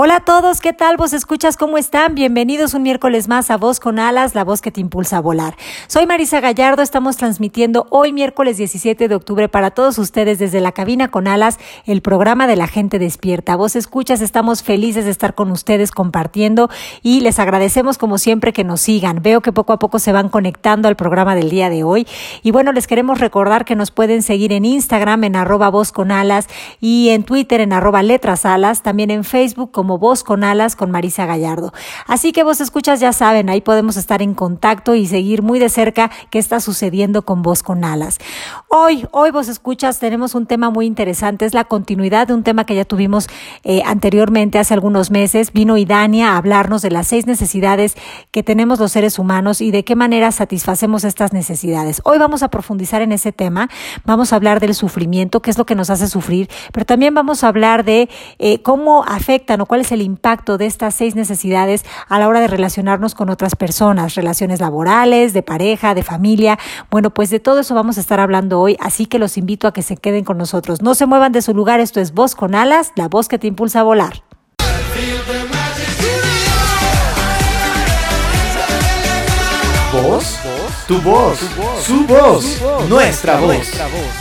[0.00, 0.96] Hola a todos, ¿qué tal?
[0.96, 2.14] ¿Vos escuchas cómo están?
[2.14, 5.56] Bienvenidos un miércoles más a Voz con Alas, la voz que te impulsa a volar.
[5.88, 10.70] Soy Marisa Gallardo, estamos transmitiendo hoy miércoles 17 de octubre para todos ustedes desde la
[10.70, 13.56] cabina con Alas, el programa de la gente despierta.
[13.56, 16.70] Vos escuchas, estamos felices de estar con ustedes compartiendo
[17.02, 19.20] y les agradecemos como siempre que nos sigan.
[19.20, 22.06] Veo que poco a poco se van conectando al programa del día de hoy
[22.44, 26.12] y bueno, les queremos recordar que nos pueden seguir en Instagram en arroba voz con
[26.12, 26.46] alas
[26.80, 30.76] y en Twitter en arroba letras alas, también en Facebook como como Voz con Alas
[30.76, 31.72] con Marisa Gallardo.
[32.06, 35.70] Así que vos escuchas, ya saben, ahí podemos estar en contacto y seguir muy de
[35.70, 38.18] cerca qué está sucediendo con Voz con Alas.
[38.68, 42.66] Hoy, hoy vos escuchas, tenemos un tema muy interesante, es la continuidad de un tema
[42.66, 43.28] que ya tuvimos
[43.64, 45.54] eh, anteriormente, hace algunos meses.
[45.54, 47.96] Vino Idania a hablarnos de las seis necesidades
[48.30, 52.02] que tenemos los seres humanos y de qué manera satisfacemos estas necesidades.
[52.04, 53.70] Hoy vamos a profundizar en ese tema,
[54.04, 57.42] vamos a hablar del sufrimiento, qué es lo que nos hace sufrir, pero también vamos
[57.42, 61.84] a hablar de eh, cómo afectan o cuál es el impacto de estas seis necesidades
[62.08, 66.58] a la hora de relacionarnos con otras personas, relaciones laborales, de pareja, de familia.
[66.90, 69.72] Bueno, pues de todo eso vamos a estar hablando hoy, así que los invito a
[69.72, 70.82] que se queden con nosotros.
[70.82, 73.46] No se muevan de su lugar, esto es Voz con Alas, la voz que te
[73.46, 74.22] impulsa a volar.
[79.92, 80.38] ¿Voz?
[80.88, 81.38] Tu voz,
[81.84, 83.68] su voz, nuestra voz.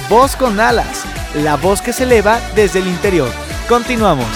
[0.09, 3.29] Voz con alas, la voz que se eleva desde el interior.
[3.69, 4.27] Continuamos.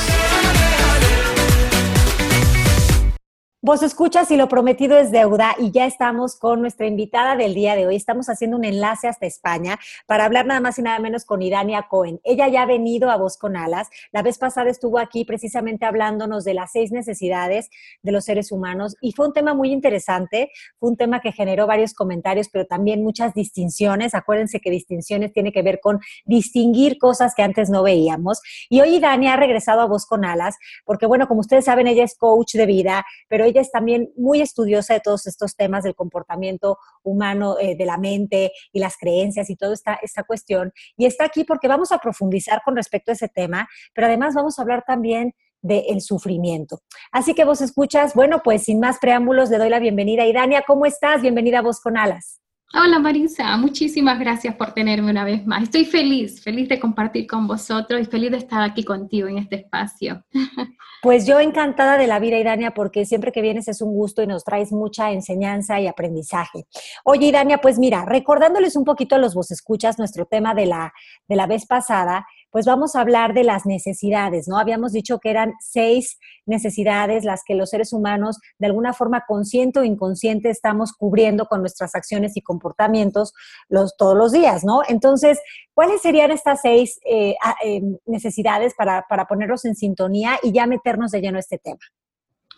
[3.64, 7.76] Vos escuchas y lo prometido es deuda y ya estamos con nuestra invitada del día
[7.76, 7.96] de hoy.
[7.96, 9.78] Estamos haciendo un enlace hasta España
[10.08, 12.20] para hablar nada más y nada menos con Idania Cohen.
[12.24, 13.88] Ella ya ha venido a Voz con Alas.
[14.12, 17.70] La vez pasada estuvo aquí precisamente hablándonos de las seis necesidades
[18.02, 20.50] de los seres humanos y fue un tema muy interesante.
[20.80, 24.16] Fue un tema que generó varios comentarios, pero también muchas distinciones.
[24.16, 28.42] Acuérdense que distinciones tiene que ver con distinguir cosas que antes no veíamos.
[28.70, 32.04] Y hoy Idania ha regresado a Voz con Alas porque, bueno, como ustedes saben, ella
[32.04, 35.96] es coach de vida, pero ella es también muy estudiosa de todos estos temas del
[35.96, 40.74] comportamiento humano, eh, de la mente y las creencias y toda esta, esta cuestión.
[40.98, 44.58] Y está aquí porque vamos a profundizar con respecto a ese tema, pero además vamos
[44.58, 46.82] a hablar también del sufrimiento.
[47.12, 50.26] Así que vos escuchas, bueno, pues sin más preámbulos, le doy la bienvenida.
[50.26, 51.22] Y Dania, ¿cómo estás?
[51.22, 52.41] Bienvenida a Vos con Alas.
[52.74, 55.64] Hola Marisa, muchísimas gracias por tenerme una vez más.
[55.64, 59.58] Estoy feliz, feliz de compartir con vosotros y feliz de estar aquí contigo en este
[59.58, 60.24] espacio.
[61.04, 64.28] Pues yo encantada de la vida, Idania, porque siempre que vienes es un gusto y
[64.28, 66.68] nos traes mucha enseñanza y aprendizaje.
[67.04, 70.94] Oye, Idania, pues mira, recordándoles un poquito a los vos escuchas nuestro tema de la,
[71.28, 74.58] de la vez pasada, pues vamos a hablar de las necesidades, ¿no?
[74.58, 79.80] Habíamos dicho que eran seis necesidades las que los seres humanos, de alguna forma consciente
[79.80, 83.34] o inconsciente, estamos cubriendo con nuestras acciones y comportamientos
[83.70, 84.82] los, todos los días, ¿no?
[84.88, 85.40] Entonces,
[85.74, 91.12] ¿cuáles serían estas seis eh, eh, necesidades para, para ponerlos en sintonía y ya meternos
[91.12, 91.80] de lleno a este tema?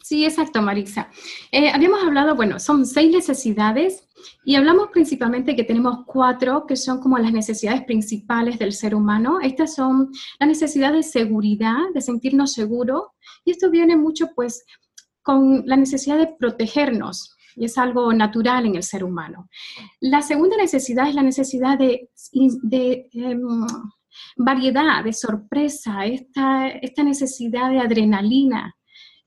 [0.04, 1.10] Sí, exacto, Marisa.
[1.50, 4.06] Eh, habíamos hablado, bueno, son seis necesidades
[4.44, 9.40] y hablamos principalmente que tenemos cuatro que son como las necesidades principales del ser humano.
[9.42, 10.12] Estas son
[10.42, 13.04] la necesidad de seguridad, de sentirnos seguros,
[13.46, 14.66] y esto viene mucho pues
[15.22, 19.48] con la necesidad de protegernos, y es algo natural en el ser humano.
[20.02, 22.10] La segunda necesidad es la necesidad de,
[23.14, 23.66] em,
[24.36, 28.76] variedad, de sorpresa, esta, esta necesidad de adrenalina,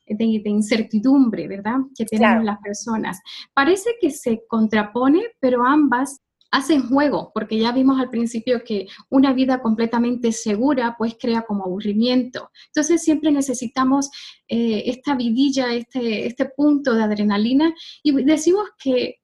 [0.07, 1.77] de, incertidumbre, ¿verdad?
[1.97, 3.21] Que tenemos las personas.
[3.55, 9.33] Parece que se contrapone, pero ambas hacen juego, porque ya vimos al principio que una
[9.33, 12.51] vida completamente segura pues crea como aburrimiento.
[12.69, 14.11] Entonces siempre necesitamos
[14.49, 19.17] eh, esta vidilla, este, este punto de adrenalina y decimos que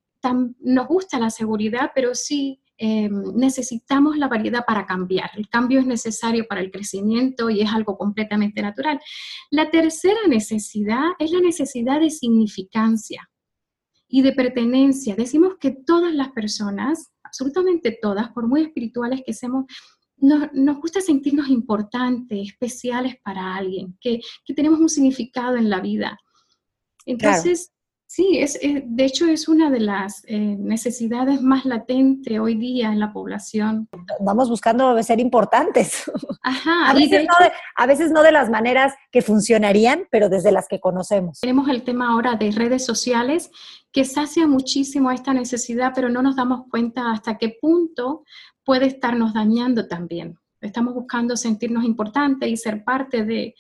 [0.61, 5.31] nos gusta la seguridad, pero sí eh, necesitamos la variedad para cambiar.
[5.37, 8.99] El cambio es necesario para el crecimiento y es algo completamente natural.
[9.53, 13.31] La tercera necesidad es la necesidad de significancia
[14.09, 15.15] y de pertenencia.
[15.15, 19.67] Decimos que todas las personas, absolutamente todas, por muy espirituales que seamos,
[20.17, 24.19] nos, gusta sentirnos importantes, especiales para alguien, que,
[24.57, 26.19] tenemos un significado en la vida.
[27.07, 27.71] Entonces,
[28.15, 33.01] Sí, es, de hecho es una de las eh, necesidades más latentes hoy día en
[33.01, 33.89] la población.
[34.21, 36.11] Vamos buscando ser importantes.
[36.43, 36.91] Ajá.
[36.91, 40.69] a, veces no de, a veces no de las maneras que funcionarían, pero desde las
[40.69, 41.41] que conocemos.
[41.41, 43.51] Tenemos el tema ahora de redes sociales
[43.93, 48.25] que sacia muchísimo esta necesidad, pero no nos damos cuenta hasta qué punto
[48.63, 50.39] puede estarnos dañando también.
[50.61, 53.55] Estamos buscando sentirnos importantes y ser parte de,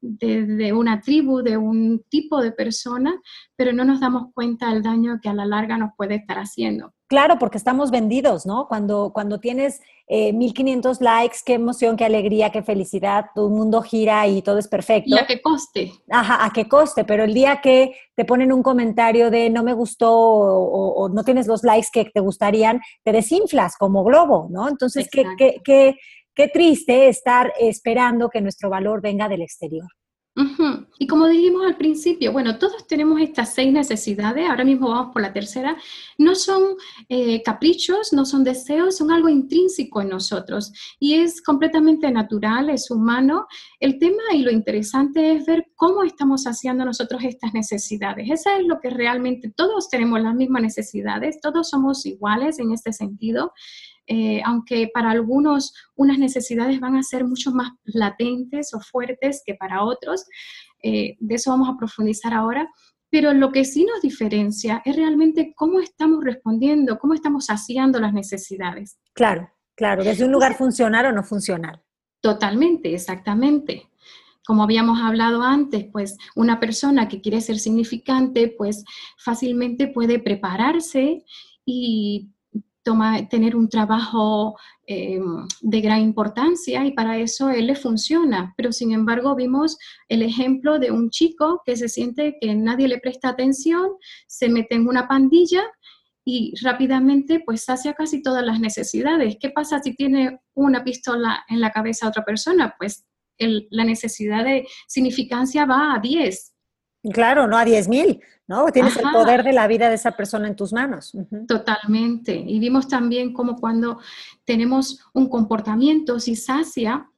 [0.00, 3.20] de, una tribu, de un tipo de persona,
[3.56, 6.92] pero no nos damos cuenta del daño que a la larga nos puede estar haciendo.
[7.08, 8.68] Claro, porque estamos vendidos, ¿no?
[8.68, 13.80] Cuando, cuando tienes 1500 eh, likes, qué emoción, qué alegría, qué felicidad, todo el mundo
[13.80, 15.08] gira y todo es perfecto.
[15.14, 15.92] Y a qué coste.
[16.10, 19.72] Ajá, a qué coste, pero el día que te ponen un comentario de no me
[19.72, 24.68] gustó o, no tienes los likes que te gustarían, te desinflas como globo, ¿no?
[24.68, 25.96] Entonces, ¿qué, qué, qué,
[26.38, 29.88] Qué triste estar esperando que nuestro valor venga del exterior.
[31.00, 35.20] Y como dijimos al principio, bueno, todos tenemos estas seis necesidades, ahora mismo vamos por
[35.20, 35.76] la tercera,
[36.16, 36.76] no son
[37.08, 42.88] eh, caprichos, no son deseos, son algo intrínseco en nosotros y es completamente natural, es
[42.88, 43.48] humano.
[43.80, 48.30] El tema y lo interesante es ver cómo estamos haciendo nosotros estas necesidades.
[48.30, 52.92] Esa es lo que realmente todos tenemos las mismas necesidades, todos somos iguales en este
[52.92, 53.52] sentido.
[54.10, 59.54] Eh, aunque para algunos unas necesidades van a ser mucho más latentes o fuertes que
[59.54, 60.24] para otros.
[60.82, 62.68] Eh, de eso vamos a profundizar ahora.
[63.10, 68.12] Pero lo que sí nos diferencia es realmente cómo estamos respondiendo, cómo estamos saciando las
[68.12, 68.98] necesidades.
[69.14, 71.82] Claro, claro, desde un lugar funcional o no funcional.
[72.20, 73.88] Totalmente, exactamente
[74.48, 78.82] como habíamos hablado antes, pues una persona que quiere ser significante, pues
[79.18, 81.22] fácilmente puede prepararse
[81.66, 82.30] y
[83.28, 88.54] tener un trabajo em, de gran importancia y para eso él le funciona.
[88.56, 92.98] Pero sin embargo vimos el ejemplo de un chico que se siente que nadie le
[92.98, 93.90] presta atención,
[94.26, 95.62] se mete en una pandilla
[96.24, 99.36] y rápidamente pues sacia casi todas las necesidades.
[99.40, 102.74] ¿Qué pasa si tiene una pistola en la cabeza a otra persona?
[102.78, 103.06] Pues
[103.38, 106.54] la necesidad de significancia va a 10.
[107.12, 108.66] Claro, no a 10 mil, ¿no?
[108.72, 111.12] Tienes el poder de la vida de esa persona en tus manos.
[111.46, 112.34] Totalmente.
[112.34, 114.00] Y vimos también como cuando
[114.44, 117.08] tenemos un comportamiento, si sacia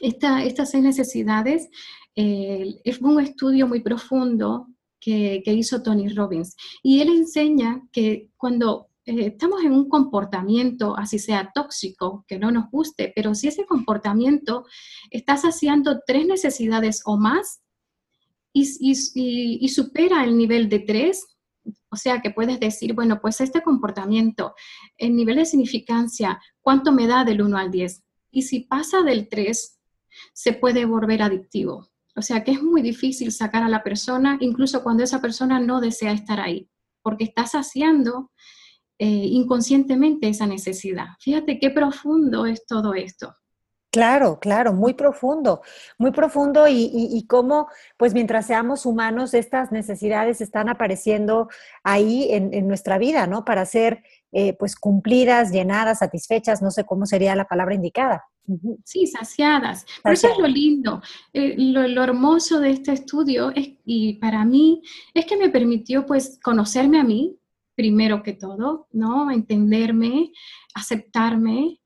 [0.00, 1.68] estas seis necesidades,
[2.16, 4.68] eh, es un estudio muy profundo
[5.00, 6.56] que, hizo Tony Robbins.
[6.82, 12.50] Y él enseña que cuando eh, estamos en un comportamiento, así sea tóxico, que no
[12.50, 14.64] nos guste, pero si ese comportamiento
[15.10, 17.60] está saciando tres necesidades o más,
[18.54, 21.26] y, supera el nivel de 3,
[21.90, 24.54] o sea que puedes decir, bueno, pues este comportamiento,
[24.96, 28.02] el nivel de significancia, ¿cuánto me da del 1 al 10?
[28.30, 29.80] Y si pasa del 3,
[30.32, 31.90] se puede volver adictivo.
[32.16, 35.80] O sea que es muy difícil sacar a la persona, incluso cuando esa persona no
[35.80, 36.68] desea estar ahí,
[37.02, 38.30] porque está saciando
[38.98, 41.06] eh, inconscientemente esa necesidad.
[41.18, 43.34] Fíjate qué profundo es todo esto.
[43.94, 45.62] Claro, claro, muy profundo,
[45.98, 51.48] muy profundo y, cómo, pues mientras seamos humanos, estas necesidades están apareciendo
[51.84, 53.44] ahí en, nuestra vida, ¿no?
[53.44, 54.02] Para ser,
[54.32, 58.24] eh, pues, cumplidas, llenadas, satisfechas, no sé cómo sería la palabra indicada.
[58.84, 59.86] Sí, saciadas.
[60.02, 61.00] Pero eso es lo lindo,
[61.32, 64.82] eh, lo, hermoso de este estudio es, y para mí
[65.14, 67.38] es que me permitió, pues, conocerme a mí,
[67.76, 69.30] primero que todo, ¿no?
[69.30, 70.32] Entenderme,
[70.74, 71.78] aceptarme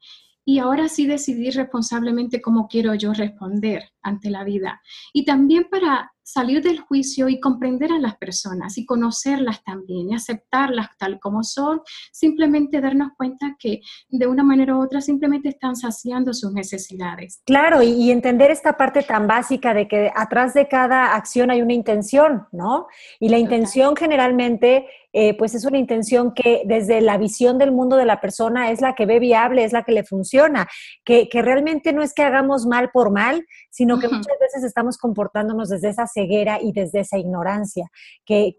[0.49, 4.81] y ahora sí decidir responsablemente cómo quiero yo responder ante la vida.
[5.13, 10.15] Y también para salir del juicio y comprender a las personas y conocerlas también y
[10.15, 11.81] aceptarlas tal como son,
[12.13, 17.43] simplemente darnos cuenta que de una manera u otra simplemente están saciando sus necesidades.
[17.45, 21.75] Claro, y, entender esta parte tan básica de que atrás de cada acción hay una
[21.75, 22.87] intención, ¿no?
[23.21, 27.97] Y la intención generalmente eh, pues es una intención que desde la visión del mundo
[27.97, 30.69] de la persona es la que ve viable, es la que le funciona,
[31.05, 34.99] que, que realmente no es que hagamos mal por mal, sino que muchas veces estamos
[34.99, 37.87] comportándonos desde esa ceguera y desde esa ignorancia,
[38.25, 38.55] que,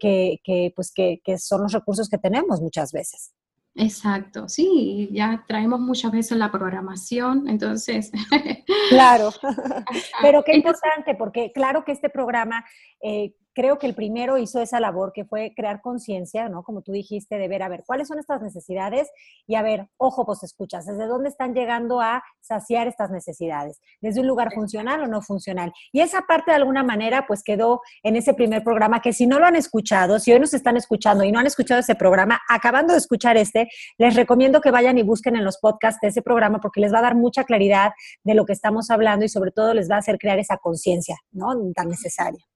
[0.74, 3.32] pues que, son los recursos que tenemos muchas veces.
[3.76, 8.10] Exacto, sí, ya traemos muchas veces la programación, entonces.
[8.88, 9.30] Claro,
[10.22, 12.64] pero qué importante, porque claro que este programa
[13.00, 16.62] eh, creo que el primero hizo esa labor que fue crear conciencia, ¿no?
[16.62, 19.10] Como tú dijiste, de ver, a ver, cuáles son estas necesidades
[19.46, 23.78] y a ver, ojo, pues escuchas, ¿desde dónde están llegando a saciar estas necesidades?
[24.00, 25.74] ¿Desde un lugar funcional o no funcional?
[25.92, 29.38] Y esa parte de alguna manera pues quedó en ese primer programa que si no
[29.38, 32.94] lo han escuchado, si hoy nos están escuchando y no han escuchado ese programa, acabando
[32.94, 36.60] de escuchar este, les recomiendo que vayan y busquen en los podcasts de ese programa
[36.62, 37.90] porque les va a dar mucha claridad
[38.24, 41.16] de lo que estamos hablando y sobre todo les va a hacer crear esa conciencia,
[41.30, 41.48] ¿no?
[41.74, 42.49] Tan necesaria.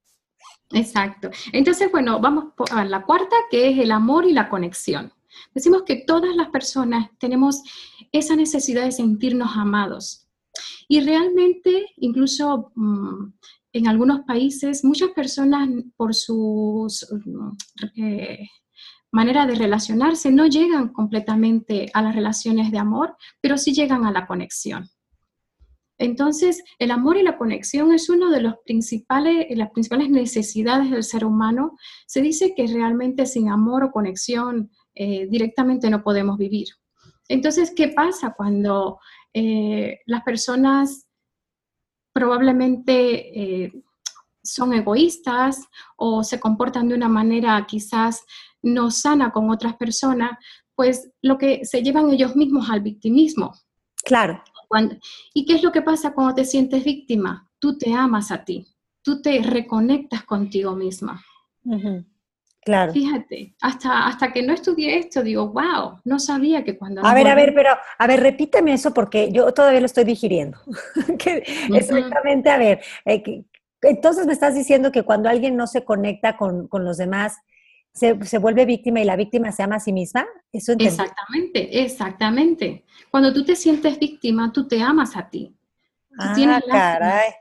[0.71, 1.29] Exacto.
[1.53, 5.13] Entonces, bueno, vamos a la cuarta, que es el amor y la conexión.
[5.53, 7.61] Decimos que todas las personas tenemos
[8.11, 10.27] esa necesidad de sentirnos amados.
[10.87, 13.33] Y realmente, incluso mm,
[13.73, 16.87] en algunos países, muchas personas por su
[17.97, 18.47] eh,
[19.11, 24.11] manera de relacionarse no llegan completamente a las relaciones de amor, pero sí llegan a
[24.11, 24.89] la conexión.
[25.97, 31.03] Entonces, el amor y la conexión es una de los principales, las principales necesidades del
[31.03, 31.77] ser humano.
[32.05, 36.67] Se dice que realmente sin amor o conexión eh, directamente no podemos vivir.
[37.27, 38.99] Entonces, ¿qué pasa cuando
[39.33, 41.07] eh, las personas
[42.13, 43.83] probablemente eh,
[44.43, 45.65] son egoístas
[45.97, 48.23] o se comportan de una manera quizás
[48.61, 50.37] no sana con otras personas?
[50.75, 53.53] Pues lo que se llevan ellos mismos al victimismo.
[54.03, 54.43] Claro.
[55.33, 57.49] ¿Y qué es lo que pasa cuando te sientes víctima?
[57.59, 58.67] Tú te amas a ti,
[59.01, 61.23] tú te reconectas contigo misma.
[62.65, 62.93] Claro.
[62.93, 67.05] Fíjate, hasta, hasta que no estudié esto, digo, wow, no sabía que cuando...
[67.05, 70.57] A ver, a ver, pero, a ver, repíteme eso porque yo todavía lo estoy digiriendo.
[71.73, 73.45] Exactamente, a ver, eh,
[73.83, 77.37] entonces me estás diciendo que cuando alguien no se conecta con, con los demás,
[77.95, 80.25] se, vuelve víctima y la víctima se ama a sí misma?
[80.51, 82.83] ¿Eso exactamente, exactamente.
[83.09, 85.55] Cuando tú te sientes víctima, tú te amas a ti.
[86.19, 87.31] ah, caray.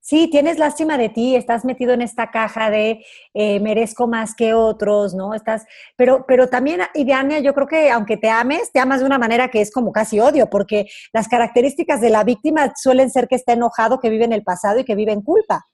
[0.00, 4.52] Sí, tienes lástima de ti, estás metido en esta caja de eh, merezco más que
[4.52, 5.32] otros, ¿no?
[5.32, 9.18] Estás, pero, pero también, Idiania, yo creo que aunque te ames, te amas de una
[9.18, 13.36] manera que es como casi odio, porque las características de la víctima suelen ser que
[13.36, 15.68] está enojado, que vive en el pasado y que vive en culpa.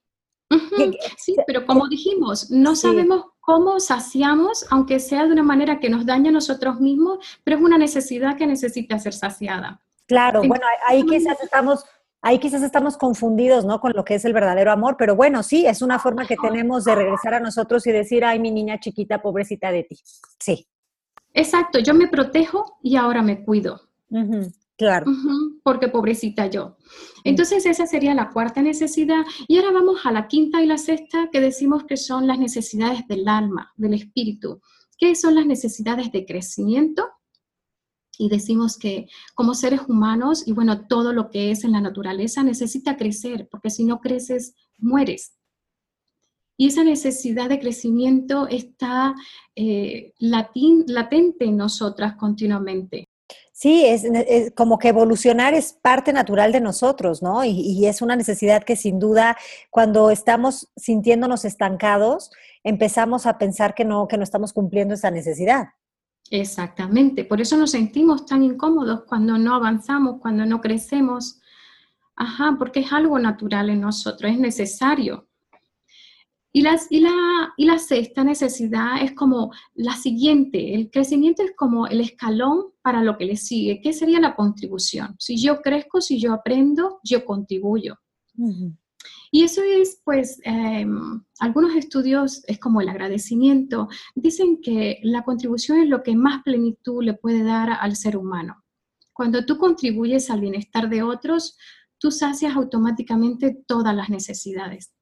[1.16, 6.04] Sí, pero como dijimos, no sabemos cómo saciamos, aunque sea de una manera que nos
[6.04, 9.80] daña a nosotros mismos, pero es una necesidad que necesita ser saciada.
[10.04, 11.82] Claro, bueno, ahí quizás estamos,
[12.20, 13.80] ahí quizás estamos confundidos, ¿no?
[13.80, 16.84] Con lo que es el verdadero amor, pero bueno, sí, es una forma que tenemos
[16.84, 19.98] de regresar a nosotros y decir, ay, mi niña chiquita, pobrecita de ti.
[20.38, 20.68] Sí.
[21.32, 23.80] Exacto, yo me protejo y ahora me cuido.
[24.78, 25.06] Claro.
[25.64, 26.76] porque pobrecita yo.
[27.24, 29.26] Entonces esa sería la cuarta necesidad.
[29.48, 33.06] Y ahora vamos a la quinta y la sexta, que decimos que son las necesidades
[33.08, 34.60] del alma, del espíritu.
[34.96, 37.08] ¿Qué son las necesidades de crecimiento?
[38.18, 42.44] Y decimos que como seres humanos, y bueno, todo lo que es en la naturaleza
[42.44, 45.34] necesita crecer, porque si no creces, mueres.
[46.56, 49.14] Y esa necesidad de crecimiento está
[49.56, 53.07] eh, latente en nosotras continuamente.
[53.52, 54.04] Sí, es,
[54.54, 57.44] como que evolucionar es parte natural de nosotros, ¿no?
[57.44, 59.36] Y, es una necesidad que sin duda
[59.68, 62.30] cuando estamos sintiéndonos estancados,
[62.62, 65.70] empezamos a pensar que no, que no estamos cumpliendo esa necesidad.
[66.30, 71.40] Exactamente, por eso nos sentimos tan incómodos cuando no avanzamos, cuando no crecemos.
[72.14, 75.28] Ajá, porque es algo natural en nosotros, es necesario.
[76.52, 81.88] Y, y, la, y la sexta necesidad es como la siguiente, el crecimiento es como
[81.88, 83.82] el escalón para lo que le sigue.
[83.82, 85.14] ¿Qué sería la contribución?
[85.18, 87.98] Si yo crezco, si yo aprendo, yo contribuyo.
[89.30, 93.88] Y eso es, pues, em, algunos estudios es como el agradecimiento.
[94.14, 98.64] Dicen que la contribución es lo que más plenitud le puede dar al ser humano.
[99.12, 101.58] Cuando tú contribuyes al bienestar de otros,
[101.98, 104.94] tú sacias automáticamente todas las necesidades.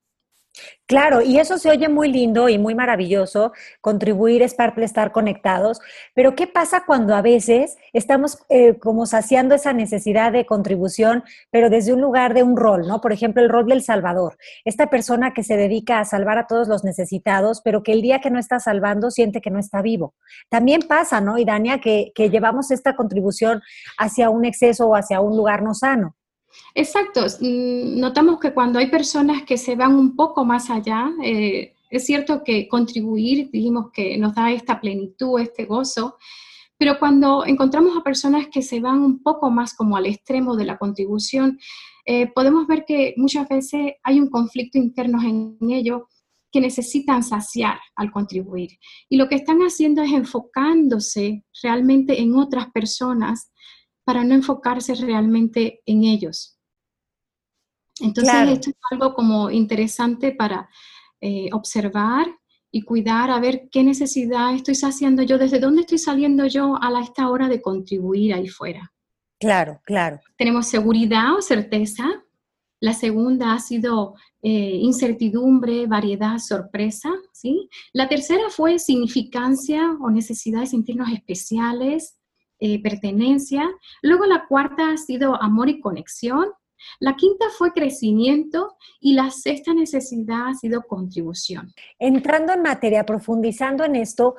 [0.86, 3.52] Claro, y eso se oye muy lindo y muy maravilloso.
[3.80, 5.80] Contribuir es parte de estar conectados,
[6.14, 11.70] pero ¿qué pasa cuando a veces estamos eh, como saciando esa necesidad de contribución, pero
[11.70, 13.00] desde un lugar de un rol, ¿no?
[13.00, 14.36] Por ejemplo, el rol del salvador.
[14.64, 18.20] Esta persona que se dedica a salvar a todos los necesitados, pero que el día
[18.20, 20.14] que no está salvando siente que no está vivo.
[20.48, 21.36] También pasa, ¿no?
[21.36, 23.60] Y Dania, que, que llevamos esta contribución
[23.98, 26.14] hacia un exceso o hacia un lugar no sano.
[26.74, 27.24] Exacto.
[27.40, 32.04] Mm, notamos que cuando hay personas que se van un poco más allá, eh, es
[32.04, 36.16] cierto que contribuir, dijimos que nos da esta plenitud, este gozo,
[36.78, 40.66] pero cuando encontramos a personas que se van un poco más como al extremo de
[40.66, 41.58] la contribución,
[42.04, 46.08] eh, podemos ver que muchas veces hay un conflicto interno en ello
[46.52, 48.78] que necesitan saciar al contribuir.
[49.08, 53.50] Y lo que están haciendo es enfocándose realmente en otras personas
[54.06, 56.56] para no enfocarse realmente en ellos.
[57.98, 60.68] Entonces, esto es algo como interesante para
[61.20, 62.28] eh, observar
[62.70, 67.00] y cuidar, a ver qué necesidad estoy saciando yo, desde dónde estoy saliendo yo a
[67.02, 68.92] esta hora de contribuir ahí fuera.
[69.40, 70.20] Claro, claro.
[70.38, 72.04] Tenemos seguridad o certeza.
[72.78, 77.10] La segunda ha sido eh, incertidumbre, variedad, sorpresa.
[77.32, 77.68] ¿sí?
[77.92, 82.15] La tercera fue significancia o necesidad de sentirnos especiales,
[82.60, 83.68] eh, pertenencia.
[84.02, 86.46] Luego la cuarta ha sido amor y conexión.
[87.00, 91.72] La quinta fue crecimiento y la sexta necesidad ha sido contribución.
[91.98, 94.36] Entrando en materia, profundizando en esto,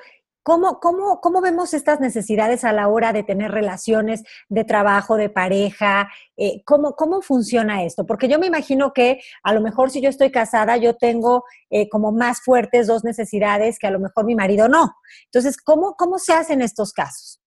[0.47, 5.29] ¿Cómo, cómo, cómo vemos estas necesidades a la hora de tener relaciones de trabajo, de
[5.29, 6.07] pareja?
[6.37, 8.05] Eh, ¿cómo, ¿Cómo funciona esto?
[8.05, 11.89] Porque yo me imagino que a lo mejor si yo estoy casada, yo tengo eh,
[11.89, 14.95] como más fuertes dos necesidades que a lo mejor mi marido no.
[15.25, 17.41] Entonces, ¿cómo, cómo se hacen estos casos?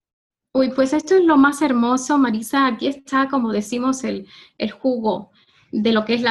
[0.53, 2.67] Uy, pues esto es lo más hermoso, Marisa.
[2.67, 4.27] Aquí está, como decimos, el,
[4.59, 5.31] el jugo
[5.73, 6.23] de lo que es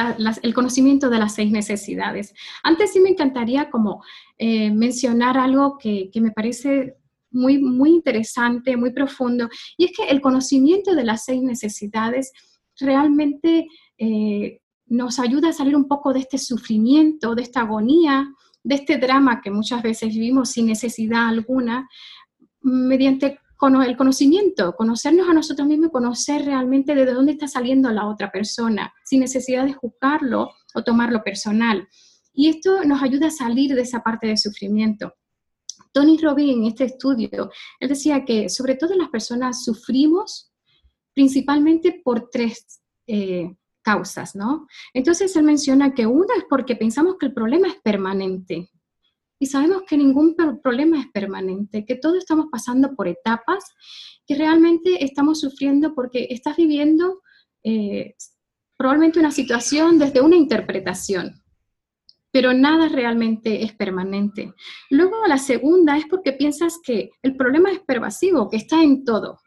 [0.42, 2.34] el conocimiento de las seis necesidades.
[2.62, 4.02] Antes sí me encantaría como
[4.38, 6.96] eh, mencionar algo que, me parece
[7.30, 12.32] muy, muy interesante, muy profundo, y es que el conocimiento de las seis necesidades
[12.78, 13.66] realmente
[13.98, 18.28] eh, nos ayuda a salir un poco de este sufrimiento, de esta agonía,
[18.62, 21.88] de este drama que muchas veces vivimos sin necesidad alguna,
[22.60, 27.90] mediante con el conocimiento, conocernos a nosotros mismos y conocer realmente de dónde está saliendo
[27.90, 31.86] la otra persona, sin necesidad de juzgarlo o tomarlo personal.
[32.32, 35.12] Y esto nos ayuda a salir de esa parte de sufrimiento.
[35.92, 37.50] Tony Robbins en este estudio,
[37.80, 40.50] él decía que sobre todo las personas sufrimos
[41.12, 44.68] principalmente por tres eh, causas, ¿no?
[44.94, 48.69] Entonces él menciona que una es porque pensamos que el problema es permanente,
[49.40, 53.64] y sabemos que ningún problema es permanente, que todos estamos pasando por etapas,
[54.26, 57.22] que realmente estamos sufriendo porque estás viviendo
[57.64, 58.14] eh,
[58.76, 61.42] probablemente una situación desde una interpretación,
[62.30, 64.52] pero nada realmente es permanente.
[64.90, 69.40] Luego la segunda es porque piensas que el problema es pervasivo, que está en todo.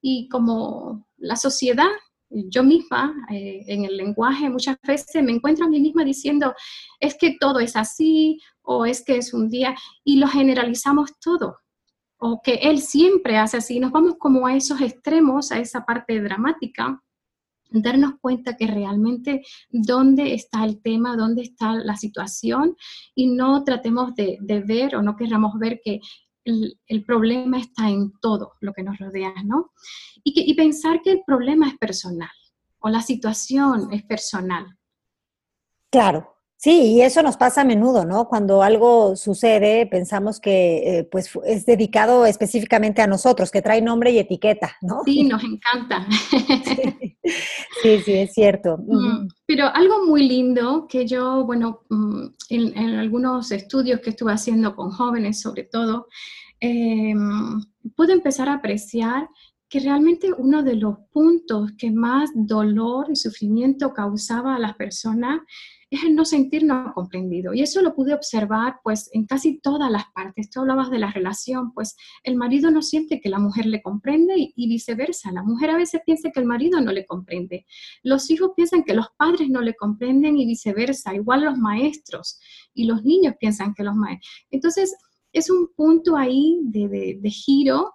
[0.00, 1.90] Y como la sociedad
[2.30, 6.54] yo misma eh, en el lenguaje muchas veces me encuentro a mí misma diciendo,
[7.00, 11.58] es que todo es así o es que es un día y lo generalizamos todo
[12.20, 13.80] o que él siempre hace así.
[13.80, 17.02] Nos vamos como a esos extremos, a esa parte dramática,
[17.70, 22.76] darnos cuenta que realmente dónde está el tema, dónde está la situación
[23.14, 26.00] y no tratemos de, ver o no querramos ver que
[26.44, 29.72] el, problema está en todo lo que nos rodea, ¿no?
[30.24, 32.30] Y, y pensar que el problema es personal
[32.78, 34.78] o la situación es personal.
[35.90, 38.28] Claro, Sí, y eso nos pasa a menudo, ¿no?
[38.28, 44.10] Cuando algo sucede, pensamos que eh, pues es dedicado específicamente a nosotros, que trae nombre
[44.10, 45.00] y etiqueta, ¿no?
[45.06, 46.06] Sí, nos encanta.
[46.66, 47.09] Sí,
[47.82, 48.78] sí, es cierto.
[48.78, 54.74] Mm, pero algo muy lindo que yo, bueno, mm, en, algunos estudios que estuve haciendo
[54.74, 56.08] con jóvenes sobre todo,
[56.60, 57.14] eh,
[57.96, 59.28] pude empezar a apreciar
[59.68, 65.40] que realmente uno de los puntos que más dolor y sufrimiento causaba a las personas
[65.90, 67.52] es el no sentirnos comprendido.
[67.52, 70.50] Y eso lo pude observar pues en casi todas las partes.
[70.50, 74.34] Tú hablabas de la relación, pues el marido no siente que la mujer le comprende
[74.36, 75.32] y, viceversa.
[75.32, 77.66] La mujer a veces piensa que el marido no le comprende.
[78.02, 81.14] Los hijos piensan que los padres no le comprenden y viceversa.
[81.14, 82.38] Igual los maestros
[82.72, 84.30] y los niños piensan que los maestros.
[84.50, 84.96] Entonces,
[85.32, 87.92] es un punto ahí de, de giro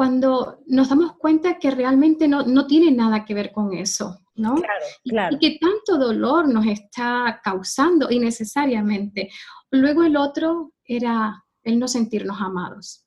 [0.00, 4.54] cuando nos damos cuenta que realmente no, no tiene nada que ver con eso, ¿no?
[4.54, 5.36] Claro, claro.
[5.36, 9.28] Y, que tanto dolor nos está causando innecesariamente.
[9.70, 13.04] Luego el otro era el no sentirnos amados.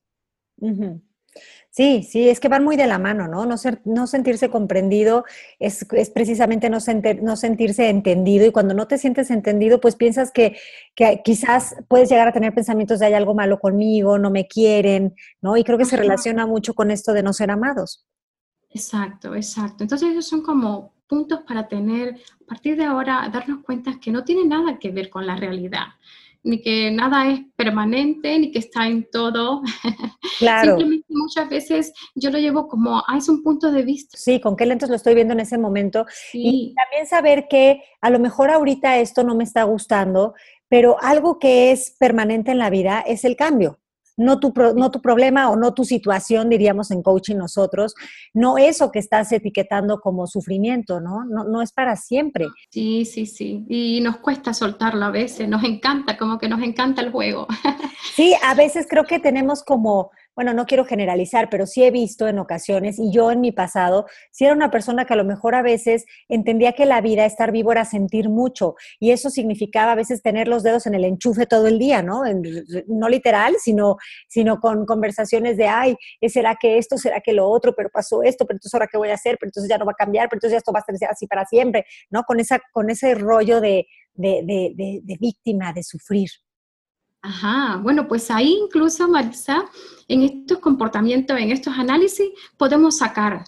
[1.75, 3.47] Sí, sí, es que van muy de la mano, ¿no?
[3.47, 5.25] No, ser, no sentirse comprendido
[5.57, 6.77] es, precisamente no,
[7.23, 10.55] no, sentirse entendido y cuando no te sientes entendido, pues piensas que,
[11.23, 15.57] quizás puedes llegar a tener pensamientos de hay algo malo conmigo, no me quieren, ¿no?
[15.57, 18.05] Y creo que se relaciona mucho con esto de no ser amados.
[18.69, 19.83] Exacto, exacto.
[19.83, 24.23] Entonces esos son como puntos para tener, a partir de ahora, darnos cuenta que no
[24.23, 25.87] tiene nada que ver con la realidad
[26.43, 29.61] ni que nada es permanente, ni que está en todo.
[30.39, 30.77] Claro.
[30.77, 34.17] Simplemente muchas veces yo lo llevo como, ah, es un punto de vista.
[34.17, 36.05] Sí, con qué lentes lo estoy viendo en ese momento.
[36.33, 40.33] Y también saber que a lo mejor ahorita esto no me está gustando,
[40.67, 43.79] pero algo que es permanente en la vida es el cambio
[44.17, 47.95] no tu, no tu problema o no tu situación, diríamos en coaching nosotros,
[48.33, 51.25] no eso que estás etiquetando como sufrimiento, ¿no?
[51.25, 52.47] No, no es para siempre.
[52.69, 53.65] Sí, sí, sí.
[53.67, 57.47] Y nos cuesta soltarlo a veces, nos encanta, como que nos encanta el juego.
[58.15, 62.27] Sí, a veces creo que tenemos como bueno, no quiero generalizar, pero sí he visto
[62.27, 65.55] en ocasiones, y yo en mi pasado, si era una persona que a lo mejor
[65.55, 69.95] a veces entendía que la vida, estar vivo era sentir mucho, y eso significaba a
[69.95, 72.23] veces tener los dedos en el enchufe todo el día, ¿no?
[72.87, 75.95] no literal, sino, sino con conversaciones de, ay,
[76.27, 79.09] ¿será que esto, será que lo otro, pero pasó esto, pero entonces ahora qué voy
[79.09, 80.83] a hacer, pero entonces ya no va a cambiar, pero entonces ya esto va a
[80.83, 82.23] ser así para siempre, ¿no?
[82.23, 86.29] Con, esa, con ese rollo de, de víctima, de sufrir.
[87.25, 89.65] Ajá, bueno, pues ahí incluso, Marisa,
[90.09, 93.45] en estos comportamientos, en estos análisis, podemos sacar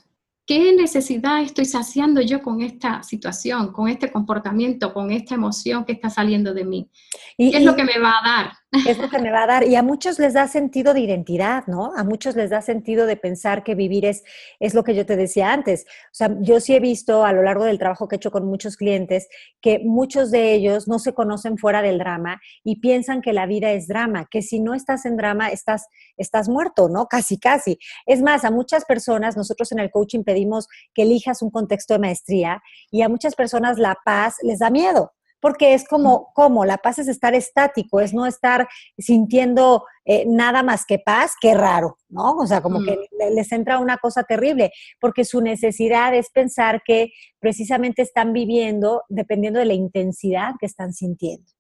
[0.48, 5.94] ¿Qué necesidad estoy saciando yo con esta situación, con este comportamiento, con esta emoción que
[5.94, 6.92] está saliendo de mí?
[7.36, 8.52] ¿Qué es lo que me va a dar?
[8.88, 9.68] Es lo que me va a dar.
[9.68, 11.94] Y a muchos les da sentido de identidad, ¿no?
[11.96, 14.24] A muchos les da sentido de pensar que vivir es,
[14.60, 15.86] es lo que yo te decía antes.
[15.88, 18.46] O sea, yo sí he visto a lo largo del trabajo que he hecho con
[18.46, 19.30] muchos clientes
[19.62, 23.72] que muchos de ellos no se conocen fuera del drama y piensan que la vida
[23.72, 27.08] es drama, que si no estás en drama estás, estás muerto, ¿no?
[27.08, 27.80] Casi, casi.
[28.06, 32.00] Es más, a muchas personas, nosotros en el coaching pedimos que elijas un contexto de
[32.00, 36.78] maestría y a muchas personas la paz les da miedo, porque es como, como la
[36.78, 38.68] paz es estar estático, es no estar
[38.98, 42.36] sintiendo eh, nada más que paz, qué raro, ¿no?
[42.36, 42.98] O sea, como que
[43.34, 49.60] les entra una cosa terrible, porque su necesidad es pensar que precisamente están viviendo dependiendo
[49.60, 51.56] de la intensidad que están sintiendo.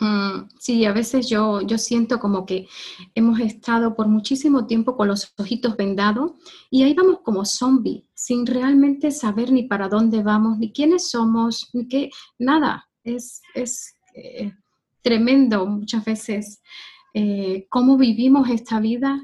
[0.00, 2.66] Mm, sí, a veces yo, yo siento como que
[3.14, 6.32] hemos estado por muchísimo tiempo con los ojitos vendados
[6.68, 11.68] y ahí vamos como zombies, sin realmente saber ni para dónde vamos, ni quiénes somos,
[11.74, 12.08] ni qué,
[12.38, 12.88] nada.
[13.02, 14.50] Es, es eh,
[15.02, 16.62] tremendo muchas veces
[17.12, 19.20] eh, cómo vivimos esta vida,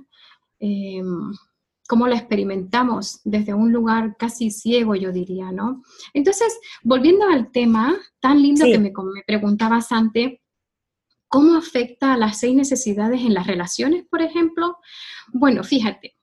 [0.58, 1.32] em,
[1.88, 5.82] cómo la experimentamos desde un lugar casi ciego, yo diría, ¿no?
[6.12, 10.32] Entonces, volviendo al tema tan lindo que me, me preguntabas antes,
[11.32, 14.78] ¿Cómo afecta a las seis necesidades en las relaciones, por ejemplo?
[15.32, 16.16] Bueno, fíjate,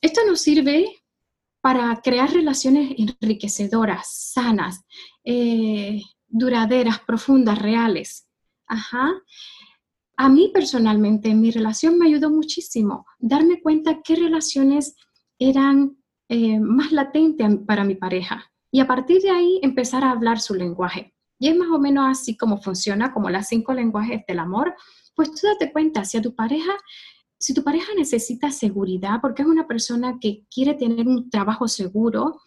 [0.00, 1.03] esto nos sirve
[1.64, 4.84] para crear relaciones enriquecedoras, sanas,
[5.24, 8.28] eh, duraderas, profundas, reales.
[8.66, 9.14] Ajá.
[10.18, 14.94] A mí personalmente, mi relación me ayudó muchísimo darme cuenta qué relaciones
[15.38, 15.96] eran
[16.28, 20.52] eh, más latentes para mi pareja y a partir de ahí empezar a hablar su
[20.52, 21.14] lenguaje.
[21.38, 24.74] Y es más o menos así como funciona, como las cinco lenguajes del amor.
[25.16, 26.72] Pues tú date cuenta, si a tu pareja,
[27.44, 32.40] si tu pareja necesita seguridad, porque es una persona que quiere tener un trabajo seguro,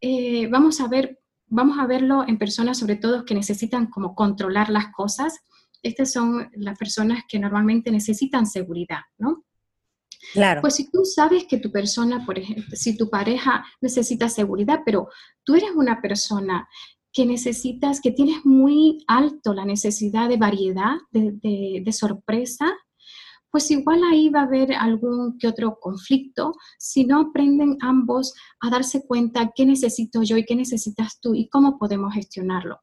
[0.00, 4.70] eh, vamos a ver, vamos a verlo en personas sobre todo que necesitan como controlar
[4.70, 5.40] las cosas.
[5.82, 9.44] Estas son las personas que normalmente necesitan seguridad, ¿no?
[10.32, 10.62] Claro.
[10.62, 15.08] Pues si tú sabes que tu persona, por ejemplo, si tu pareja necesita seguridad, pero
[15.44, 16.66] tú eres una persona
[17.12, 22.72] que necesitas, que tienes muy alto la necesidad de variedad, de, sorpresa,
[23.54, 28.68] pues igual ahí va a haber algún que otro conflicto si no aprenden ambos a
[28.68, 32.80] darse cuenta qué necesito yo y qué necesitas tú y cómo podemos gestionarlo.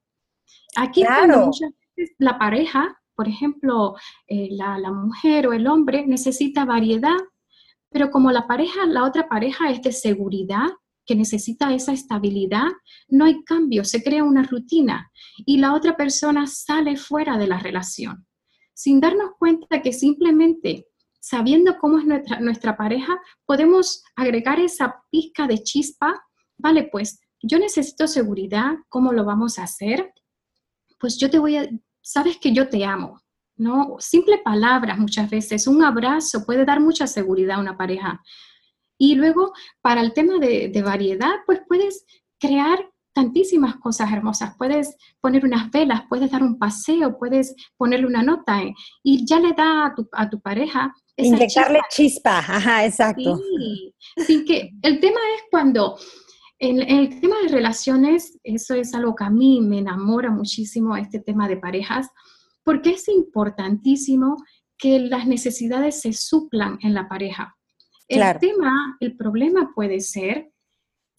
[0.77, 1.47] Aquí claro.
[1.47, 3.95] muchas veces la pareja, por ejemplo,
[4.29, 7.19] eh, la, la mujer o el hombre necesita variedad,
[7.89, 10.69] pero como la pareja, la otra pareja es de seguridad,
[11.05, 12.69] que necesita esa estabilidad,
[13.09, 15.11] no hay cambio, se crea una rutina
[15.45, 18.25] y la otra persona sale fuera de la relación,
[18.81, 20.87] sin darnos cuenta que simplemente
[21.19, 26.19] sabiendo cómo es nuestra, nuestra pareja, podemos agregar esa pizca de chispa,
[26.57, 30.11] vale, pues yo necesito seguridad, ¿cómo lo vamos a hacer?
[30.99, 31.69] Pues yo te voy a,
[32.01, 33.21] sabes que yo te amo,
[33.55, 33.97] ¿no?
[33.99, 38.19] Simple palabras muchas veces, un abrazo puede dar mucha seguridad a una pareja.
[38.97, 42.03] Y luego, para el tema de, variedad, pues puedes
[42.39, 44.55] crear tantísimas cosas hermosas.
[44.57, 49.39] Puedes poner unas velas, puedes dar un paseo, puedes ponerle una nota eh, y ya
[49.39, 50.93] le da a tu, a tu pareja.
[51.17, 52.39] Inyectarle chispa.
[52.39, 53.39] ajá, exacto.
[54.25, 55.97] Sí, que el tema es cuando,
[56.59, 61.19] en, el tema de relaciones, eso es algo que a mí me enamora muchísimo, este
[61.19, 62.09] tema de parejas,
[62.63, 64.37] porque es importantísimo
[64.77, 67.55] que las necesidades se suplan en la pareja.
[68.07, 70.50] El tema, el problema puede ser,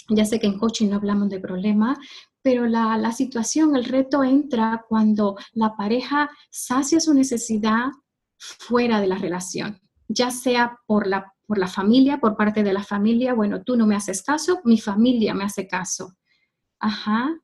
[0.09, 1.99] ya sé que en coaching no hablamos de problema,
[2.43, 7.87] pero la, la, situación, el reto entra cuando la pareja sacia su necesidad
[8.39, 12.83] fuera de la relación, ya sea por la, por la familia, por parte de la
[12.83, 16.15] familia, bueno, tú no me haces caso, mi familia me hace caso.
[16.81, 17.39] Ajá.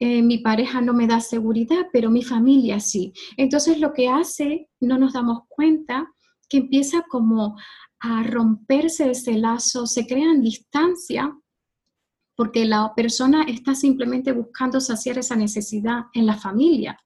[0.00, 3.12] Eh, mi pareja no me da seguridad, pero mi familia sí.
[3.36, 6.12] Entonces lo que hace, no nos damos cuenta,
[6.48, 7.56] que empieza como
[8.00, 11.32] a romperse ese lazo, se crean distancia
[12.36, 16.98] porque la persona está simplemente buscando saciar esa necesidad en la familia.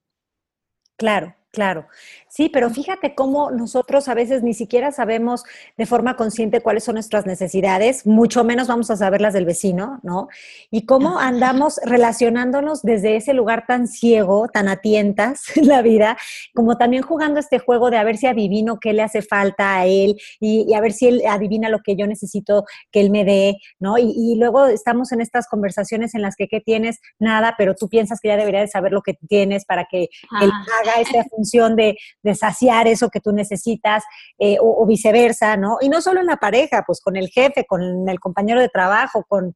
[0.97, 1.35] Claro.
[1.51, 1.87] Claro,
[2.27, 5.43] sí, pero fíjate cómo nosotros a veces ni siquiera sabemos
[5.77, 9.99] de forma consciente cuáles son nuestras necesidades, mucho menos vamos a saber las del vecino,
[10.03, 10.27] ¿no?
[10.69, 16.17] Y cómo andamos relacionándonos desde ese lugar tan ciego, tan a tientas en la vida,
[16.53, 19.87] como también jugando este juego de a ver si adivino qué le hace falta a
[19.87, 23.57] él y, a ver si él adivina lo que yo necesito que él me dé,
[23.79, 23.97] ¿no?
[23.97, 26.99] Y, luego estamos en estas conversaciones en las que ¿qué tienes?
[27.17, 30.03] Nada, pero tú piensas que ya debería de saber lo que tienes para que
[30.41, 30.65] él ah.
[30.81, 34.03] haga ese función de, de, saciar eso que tú necesitas
[34.37, 35.77] eh, o, viceversa, ¿no?
[35.79, 39.23] Y no solo en la pareja, pues con el jefe, con el compañero de trabajo,
[39.27, 39.55] con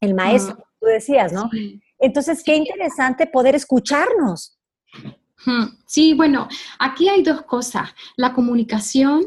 [0.00, 1.50] el maestro, como tú decías, ¿no?
[1.98, 4.58] Entonces, qué interesante poder escucharnos.
[5.86, 9.26] Sí, bueno, aquí hay dos cosas, la comunicación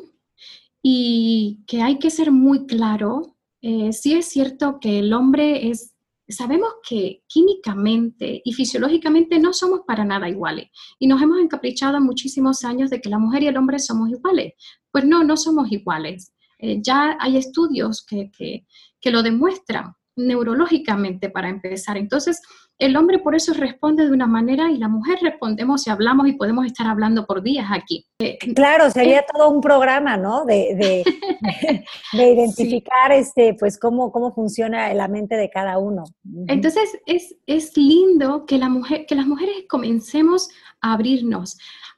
[0.81, 3.35] y que hay que ser muy claro.
[3.61, 5.93] Eh, sí es cierto que el hombre es
[6.29, 12.63] sabemos que químicamente y fisiológicamente no somos para nada iguales y nos hemos encaprichado muchísimos
[12.63, 14.53] años de que la mujer y el hombre somos iguales.
[14.91, 16.33] Pues no, no somos iguales.
[16.59, 18.65] Eh, ya hay estudios que, que,
[18.99, 21.97] que lo demuestran neurológicamente para empezar.
[21.97, 22.41] Entonces,
[22.77, 26.33] el hombre por eso responde de una manera y la mujer respondemos y hablamos y
[26.33, 28.05] podemos estar hablando por días aquí.
[28.19, 30.45] Eh, claro, sería todo un programa, ¿no?
[30.45, 31.03] De, de,
[32.13, 36.05] de, identificar este, pues cómo, cómo funciona la mente de cada uno.
[36.47, 40.49] Entonces, es, es lindo que, la mujer, que las mujeres comencemos
[40.81, 41.57] a abrirnos,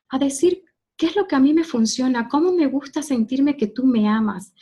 [0.10, 0.64] a decir
[0.98, 4.08] qué es lo que a mí me funciona, cómo me gusta sentirme que tú me
[4.08, 4.54] amas.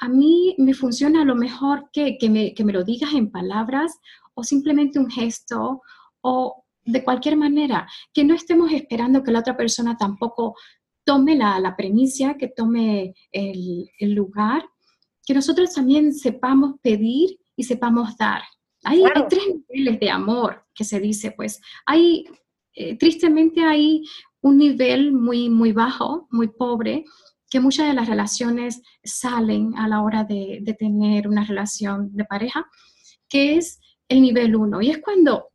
[0.00, 3.30] A mí me funciona a lo mejor que, que, me, que me lo digas en
[3.30, 3.98] palabras
[4.34, 5.82] o simplemente un gesto
[6.20, 10.54] o de cualquier manera, que no estemos esperando que la otra persona tampoco
[11.04, 14.64] tome la, la premisa, que tome el, el, lugar,
[15.24, 18.42] que nosotros también sepamos pedir y sepamos dar.
[18.84, 22.24] Hay, hay tres niveles de amor que se dice, pues hay,
[22.74, 24.04] eh, tristemente hay
[24.40, 27.04] un nivel muy, muy bajo, muy pobre,
[27.50, 32.24] que muchas de las relaciones salen a la hora de, de tener una relación de
[32.24, 32.66] pareja,
[33.28, 35.48] que es el nivel 1 y es cuando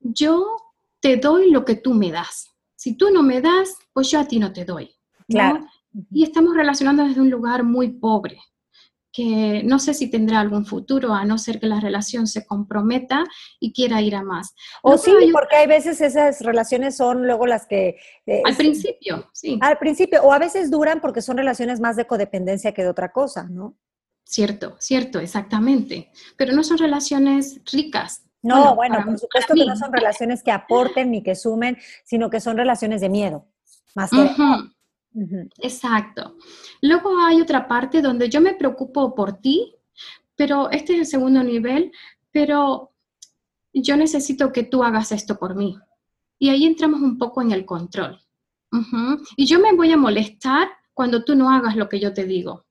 [0.00, 0.56] yo
[1.00, 2.50] te doy lo que tú me das.
[2.74, 4.90] Si tú no me das, pues yo a ti no te doy.
[5.28, 5.66] Claro.
[6.10, 8.40] Y estamos relacionando desde un lugar muy pobre,
[9.12, 13.24] que no sé si tendrá algún futuro, a no ser que la relación se comprometa
[13.60, 14.54] y quiera ir a más.
[14.82, 17.96] O sí, porque hay veces esas relaciones son luego las que...
[18.26, 19.58] Eh, al principio, sí.
[19.60, 23.12] Al principio, o a veces duran porque son relaciones más de codependencia que de otra
[23.12, 23.76] cosa, ¿no?
[24.24, 26.10] Cierto, cierto, exactamente.
[26.38, 28.22] Pero no son relaciones ricas.
[28.40, 32.40] No, bueno, por supuesto que no son relaciones que aporten ni que sumen, sino que
[32.40, 33.46] son relaciones de miedo,
[33.94, 34.16] más que...
[35.58, 36.36] Exacto.
[36.80, 39.74] Luego hay otra parte donde yo me preocupo por ti,
[40.36, 41.92] pero este es el segundo nivel,
[42.30, 42.92] pero
[43.72, 45.78] yo necesito que tú hagas esto por mí.
[46.38, 48.20] Y ahí entramos un poco en el control.
[49.36, 52.64] Y yo me voy a molestar cuando tú no hagas lo que yo te digo.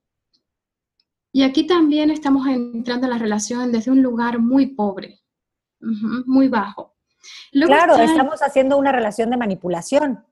[1.31, 5.21] Y aquí también estamos entrando en la relación desde un lugar muy pobre,
[5.79, 6.95] muy bajo.
[7.51, 10.25] claro, estamos haciendo una relación de manipulación.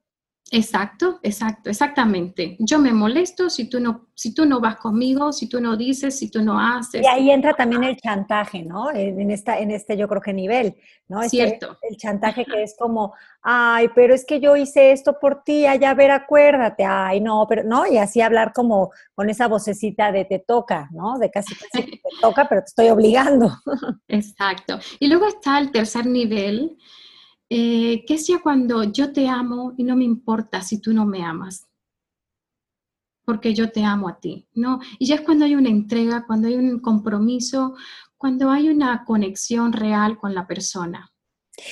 [0.52, 2.56] Exacto, exacto, exactamente.
[2.60, 6.18] Yo me molesto si tú no, si tú no vas conmigo, si tú no dices,
[6.18, 7.04] si tú no haces.
[7.04, 8.92] Y ahí entra también el chantaje, ¿no?
[8.92, 10.76] En, esta, en este yo creo que nivel,
[11.08, 11.22] ¿no?
[11.22, 11.78] Este, Cierto.
[11.84, 15.94] El chantaje que es como, ay, pero es que yo hice esto por ti, allá
[15.94, 20.40] ver, acuérdate, ay, no, pero no, y así hablar como con esa vocecita de te
[20.40, 21.20] toca, ¿no?
[21.20, 23.52] De casi casi te toca, pero te estoy obligando.
[24.08, 24.80] Exacto.
[25.00, 26.76] Y luego está el tercer nivel,
[27.50, 31.24] eh, ¿qué sea cuando yo te amo y no me importa si tú no me
[31.24, 31.68] amas?
[33.26, 34.80] Porque yo te amo a ti, ¿no?
[35.00, 37.76] Y ya es cuando hay una entrega, cuando hay un compromiso,
[38.18, 41.12] cuando hay una conexión real con la persona.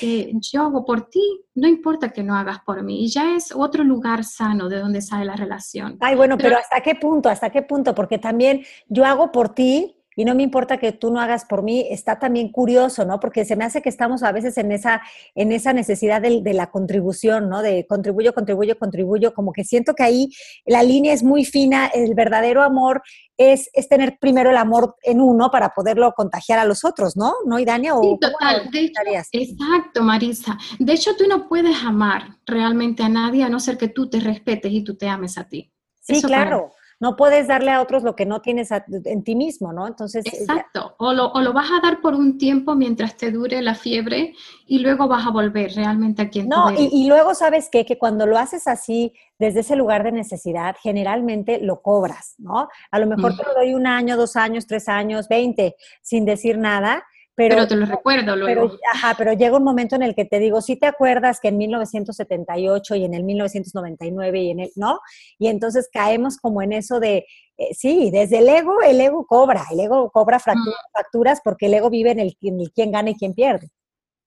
[0.02, 3.06] yo hago por ti, no importa que no hagas por mí.
[3.06, 5.98] Y ya es otro lugar sano de donde sale la relación.
[6.00, 7.30] Ay, bueno, pero ¿hasta qué punto?
[7.30, 7.94] ¿Hasta qué punto?
[7.94, 11.62] Porque también yo hago por ti, y no me importa que tú no hagas por
[11.62, 13.20] mí, está también curioso, ¿no?
[13.20, 15.04] Porque se me hace que estamos a veces en esa,
[15.36, 17.62] en esa necesidad de, la contribución, ¿no?
[17.62, 20.30] De contribuyo, contribuyo, contribuyo, como que siento que ahí
[20.66, 23.04] la línea es muy fina, el verdadero amor
[23.38, 27.36] es, es tener primero el amor en uno para poderlo contagiar a los otros, ¿no?
[27.46, 27.94] ¿No, Idania?
[28.02, 28.72] sí, total.
[28.74, 30.58] exacto, Marisa.
[30.80, 34.20] De hecho, tú no puedes amar realmente a nadie a no ser que tú te
[34.20, 35.72] respetes y tú te ames a ti.
[36.02, 39.88] Sí, claro no puedes darle a otros lo que no tienes en ti mismo, ¿no?
[39.88, 40.26] Entonces.
[40.26, 40.96] Exacto.
[40.98, 44.34] O lo, o lo, vas a dar por un tiempo mientras te dure la fiebre
[44.66, 47.86] y luego vas a volver realmente a quien no, y, y, luego, ¿sabes qué?
[47.86, 52.70] Que cuando lo haces así, desde ese lugar de necesidad, generalmente lo cobras, ¿no?
[52.92, 56.58] A lo mejor te lo doy un año, dos años, tres años, veinte, sin decir
[56.58, 57.04] nada
[57.38, 58.70] pero, te lo recuerdo luego.
[58.70, 61.50] Pero, ajá, pero llega un momento en el que te digo, si te acuerdas que
[61.50, 65.00] en 1978 y en el 1999 y en el, ¿no?
[65.38, 69.66] Y entonces caemos como en eso de, eh, sí, desde el ego, el ego cobra,
[69.72, 73.36] el ego cobra facturas, porque el ego vive en el, en quién gana y quién
[73.36, 73.70] pierde.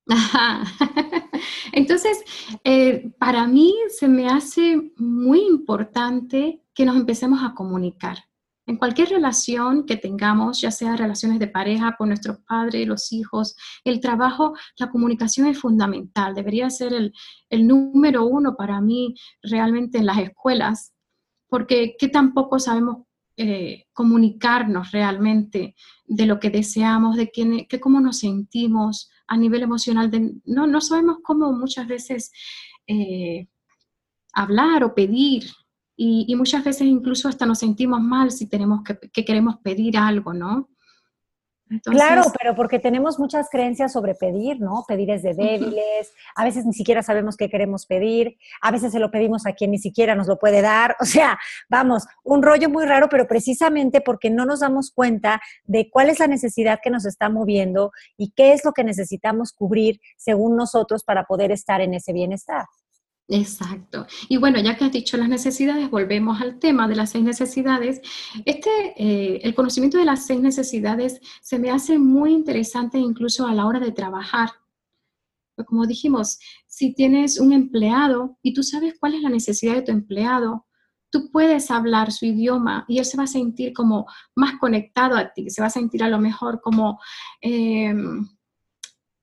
[0.09, 0.63] Ajá.
[1.73, 2.23] Entonces,
[2.63, 8.19] eh, para mí se me hace muy importante que nos empecemos a comunicar
[8.71, 13.57] En cualquier relación que tengamos, ya sea relaciones de pareja con nuestros padres, los hijos,
[13.83, 16.37] el trabajo, la comunicación es fundamental.
[16.37, 20.95] Debería ser el, número uno para mí realmente en las escuelas,
[21.49, 22.99] porque que tampoco sabemos
[23.37, 25.75] eh, comunicarnos realmente
[26.07, 30.13] de lo que deseamos, de que, cómo nos sentimos a nivel emocional.
[30.45, 32.31] no, no sabemos cómo muchas veces
[32.87, 33.49] eh,
[34.33, 35.51] hablar o pedir
[36.03, 40.71] y, muchas veces incluso hasta nos sentimos mal si tenemos que, queremos pedir algo, ¿no?
[41.85, 44.85] claro, pero porque tenemos muchas creencias sobre pedir, ¿no?
[44.89, 48.99] Pedir es de débiles, a veces ni siquiera sabemos qué queremos pedir, a veces se
[48.99, 52.71] lo pedimos a quien ni siquiera nos lo puede dar, o sea, vamos, un rollo
[52.71, 56.91] muy raro, pero precisamente porque no nos damos cuenta de cuál es la necesidad que
[56.91, 61.83] nos está moviendo y qué es lo que necesitamos cubrir según nosotros para poder estar
[61.83, 62.65] en ese bienestar.
[63.33, 64.09] Exacto.
[64.29, 68.01] Y bueno, ya que has dicho las necesidades, volvemos al tema de las seis necesidades.
[68.45, 73.55] Este, eh, el conocimiento de las seis necesidades se me hace muy interesante incluso a
[73.55, 74.51] la hora de trabajar.
[75.65, 79.93] Como dijimos, si tienes un empleado y tú sabes cuál es la necesidad de tu
[79.93, 80.67] empleado,
[81.11, 85.33] tú puedes hablar su idioma y él se va a sentir como más conectado a
[85.33, 86.99] ti, se va a sentir a lo mejor como
[87.41, 88.27] em,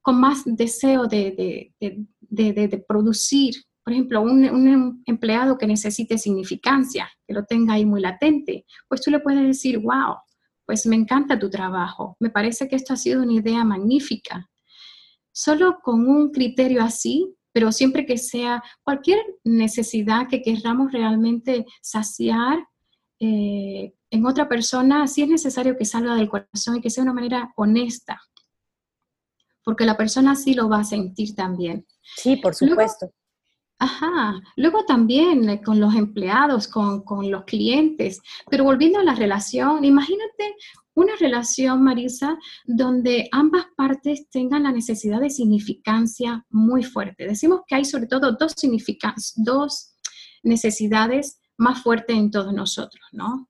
[0.02, 7.45] con más deseo de, de producir por ejemplo, un, empleado que necesite significancia, que lo
[7.45, 10.17] tenga ahí muy latente, pues tú le puedes decir, wow,
[10.65, 14.52] pues me encanta tu trabajo, me parece que esto ha sido una idea magnífica.
[15.32, 22.60] Solo con un criterio así, pero siempre que sea cualquier necesidad que queramos realmente saciar
[23.21, 27.10] eh, en otra persona, sí es necesario que salga del corazón y que sea de
[27.10, 28.19] una manera honesta,
[29.63, 31.88] porque la persona sí lo va a sentir también.
[32.17, 33.13] Sí, por supuesto.
[33.80, 39.86] Ajá, luego también eh, con los empleados, con, los clientes, pero volviendo a la relación,
[39.86, 40.56] imagínate
[40.96, 47.28] una relación, Marisa, donde ambas partes tengan la necesidad de significancia muy fuerte.
[47.28, 48.56] Decimos que hay sobre todo dos,
[49.36, 49.96] dos
[50.42, 53.48] necesidades más fuertes en todos nosotros, ¿no?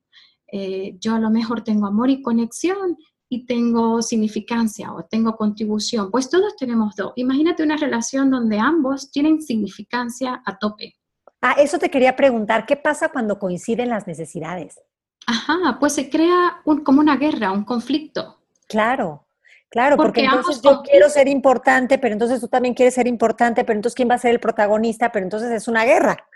[0.51, 2.97] Eh, yo a lo mejor tengo amor y conexión
[3.29, 6.11] y tengo significancia o tengo contribución.
[6.11, 7.13] Pues todos tenemos dos.
[7.15, 10.95] Imagínate una relación donde ambos tienen significancia a tope.
[11.41, 14.79] Ah, eso te quería preguntar, ¿qué pasa cuando coinciden las necesidades?
[15.27, 18.39] Ajá, pues se crea un, como una guerra, un conflicto.
[18.67, 19.27] Claro,
[19.69, 23.77] Claro, porque, entonces yo quiero ser importante, pero entonces tú también quieres ser importante, pero
[23.77, 25.11] entonces ¿quién va a ser el protagonista?
[25.11, 26.26] Pero entonces es una guerra.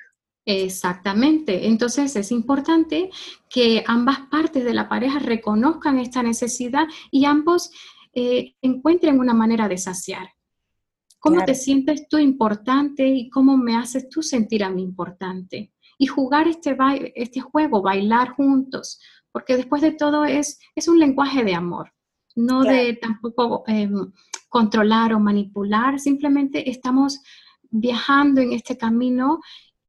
[0.45, 1.67] Exactamente.
[1.67, 3.09] Entonces es importante
[3.49, 7.71] que ambas partes de la pareja reconozcan esta necesidad y ambos
[8.13, 10.29] eh, encuentren una manera de saciar.
[11.19, 15.71] ¿Cómo te sientes tú importante y cómo me haces tú sentir a mí importante?
[15.99, 16.75] Y jugar este,
[17.13, 18.99] este juego, bailar juntos,
[19.31, 21.93] porque después de todo es, es un lenguaje de amor,
[22.35, 24.11] no de tampoco em,
[24.49, 27.21] controlar o manipular, simplemente estamos
[27.69, 29.39] viajando en este camino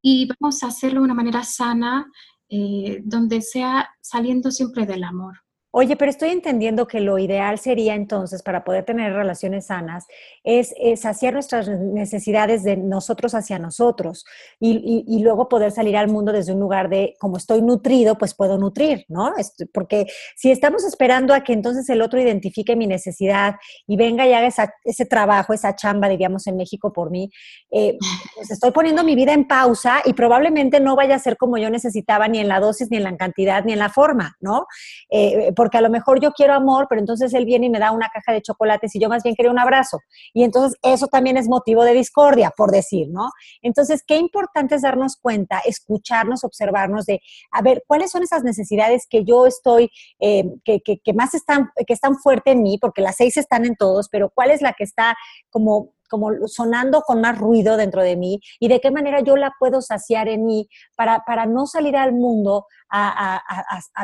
[0.05, 2.11] y vamos a hacerlo de una manera sana,
[2.49, 5.42] eh, donde sea saliendo siempre del amor.
[5.75, 10.05] Oye, pero estoy entendiendo que lo ideal sería entonces para poder tener relaciones sanas
[10.43, 14.23] es, saciar nuestras necesidades de nosotros hacia nosotros
[14.59, 18.59] y, luego poder salir al mundo desde un lugar de como estoy nutrido, pues puedo
[18.59, 19.33] nutrir, ¿no?
[19.73, 20.05] Porque
[20.35, 23.55] si estamos esperando a que entonces el otro identifique mi necesidad
[23.87, 24.49] y venga y haga
[24.83, 27.31] ese trabajo, esa chamba, diríamos en México por mí,
[27.71, 27.97] eh,
[28.35, 31.71] pues estoy poniendo mi vida en pausa y probablemente no vaya a ser como yo
[31.71, 34.67] necesitaba ni en la dosis, ni en la cantidad, ni en la forma, ¿no?
[35.09, 37.91] Eh, porque a lo mejor yo quiero amor, pero entonces él viene y me da
[37.91, 40.01] una caja de chocolates y yo más bien quiero un abrazo.
[40.33, 43.29] Y entonces eso también es motivo de discordia, por decir, ¿no?
[43.61, 49.07] Entonces, qué importante es darnos cuenta, escucharnos, observarnos de, a ver, ¿cuáles son esas necesidades
[49.09, 53.15] que yo estoy, eh, que, que, más están, que están fuerte en mí, porque las
[53.15, 55.15] seis están en todos, pero cuál es la que está
[55.49, 59.51] como como sonando con más ruido dentro de mí y de qué manera yo la
[59.57, 63.41] puedo saciar en mí para, para no salir al mundo a,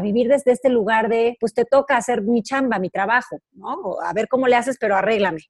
[0.01, 4.01] vivir desde este lugar de, pues te toca hacer mi chamba, mi trabajo, ¿no?
[4.03, 5.41] A ver cómo le haces, pero arréglame.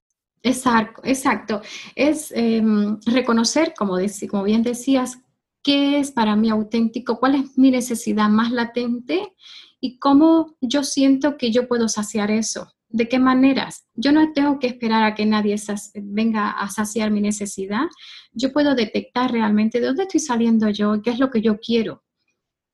[0.44, 1.62] Exacto, exacto.
[1.96, 3.96] Es em, reconocer, como,
[4.30, 5.18] como bien decías,
[5.64, 9.34] qué es para mí auténtico, cuál es mi necesidad más latente
[9.80, 12.70] y cómo yo siento que yo puedo saciar eso.
[12.92, 13.88] ¿De qué maneras?
[13.94, 15.56] Yo no tengo que esperar a que nadie
[16.02, 17.86] venga a saciar mi necesidad.
[18.32, 22.04] Yo puedo detectar realmente de dónde estoy saliendo yo, qué es lo que yo quiero.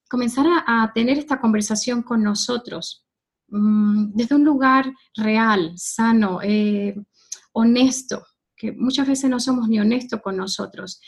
[0.10, 3.06] Comenzar a, tener esta conversación con nosotros
[3.50, 6.96] mm, desde un lugar real, sano, eh,
[7.52, 8.26] honesto,
[8.56, 11.02] que muchas veces no somos ni honestos con nosotros.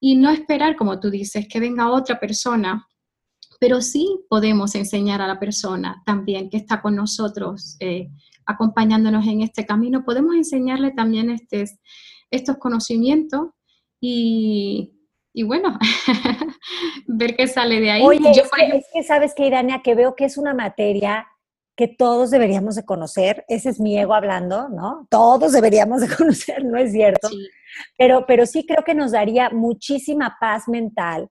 [0.00, 2.86] Y no esperar, como tú dices, que venga otra persona
[3.60, 8.08] pero sí podemos enseñar a la persona también que está con nosotros, eh,
[8.46, 11.66] acompañándonos en este camino, podemos enseñarle también este,
[12.30, 13.50] estos conocimientos
[14.00, 14.94] y,
[15.44, 15.78] bueno,
[17.06, 18.02] ver qué sale de ahí.
[18.02, 21.26] Oye, Yo, es, que, sabes que, Irania, que veo que es una materia
[21.76, 25.06] que todos deberíamos de conocer, ese es mi ego hablando, ¿no?
[25.10, 27.28] Todos deberíamos de conocer, ¿no es cierto?
[27.98, 31.28] Pero, pero sí creo que nos daría muchísima paz mental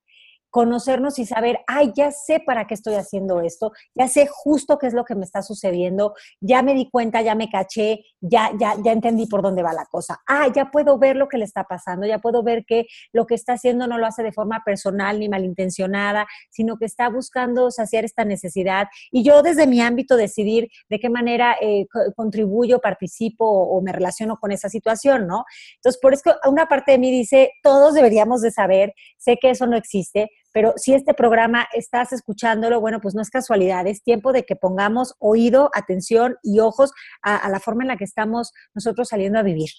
[0.49, 4.87] conocernos y saber, ay, ya sé para qué estoy haciendo esto, ya sé justo qué
[4.87, 8.75] es lo que me está sucediendo, ya me di cuenta, ya me caché, ya, ya,
[8.83, 10.21] ya entendí por dónde va la cosa.
[10.27, 13.35] Ah, ya puedo ver lo que le está pasando, ya puedo ver que lo que
[13.35, 18.05] está haciendo no lo hace de forma personal ni malintencionada, sino que está buscando saciar
[18.05, 18.87] esta necesidad.
[19.11, 21.85] Y yo desde mi ámbito decidir de qué manera eh,
[22.15, 25.45] contribuyo, participo o, me relaciono con esa situación, ¿no?
[25.75, 29.67] Entonces, por eso una parte de mí dice, todos deberíamos de saber, sé que eso
[29.67, 34.31] no existe, pero si este programa estás escuchándolo, bueno, pues no es casualidad, es tiempo
[34.31, 36.91] de que pongamos oído, atención y ojos
[37.21, 39.69] a, la forma en la que estamos nosotros saliendo a vivir.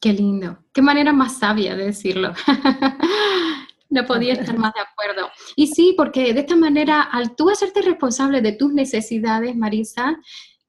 [0.00, 2.32] Qué lindo, qué manera más sabia de decirlo.
[3.90, 5.30] no podía estar más de acuerdo.
[5.54, 10.16] Y sí, porque de esta manera, al tú hacerte responsable de tus necesidades, Marisa,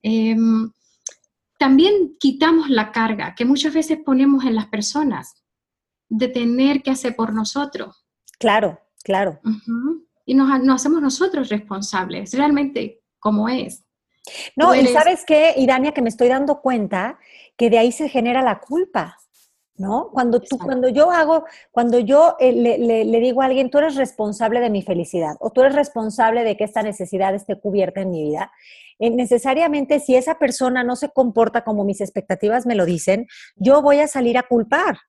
[0.01, 0.71] em,
[1.57, 5.43] también quitamos la carga que muchas veces ponemos en las personas
[6.09, 8.05] de tener que hacer por nosotros.
[8.37, 9.39] Claro, Claro.
[10.25, 13.83] Y nos, hacemos nosotros responsables, realmente como es.
[14.55, 17.19] No, y sabes qué, Irania, que me estoy dando cuenta
[17.57, 19.17] que de ahí se genera la culpa,
[19.75, 20.09] ¿no?
[20.13, 24.61] Cuando, tú, cuando yo hago, cuando yo eh, le, digo a alguien, tú eres responsable
[24.61, 28.23] de mi felicidad o tú eres responsable de que esta necesidad esté cubierta en mi
[28.23, 28.51] vida,
[28.99, 33.81] eh, necesariamente si esa persona no se comporta como mis expectativas me lo dicen, yo
[33.81, 34.99] voy a salir a culpar,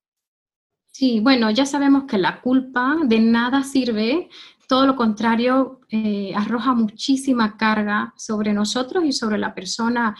[0.96, 4.28] Sí, bueno, ya sabemos que la culpa de nada sirve,
[4.68, 10.16] todo lo contrario, eh, arroja muchísima carga sobre nosotros y sobre la persona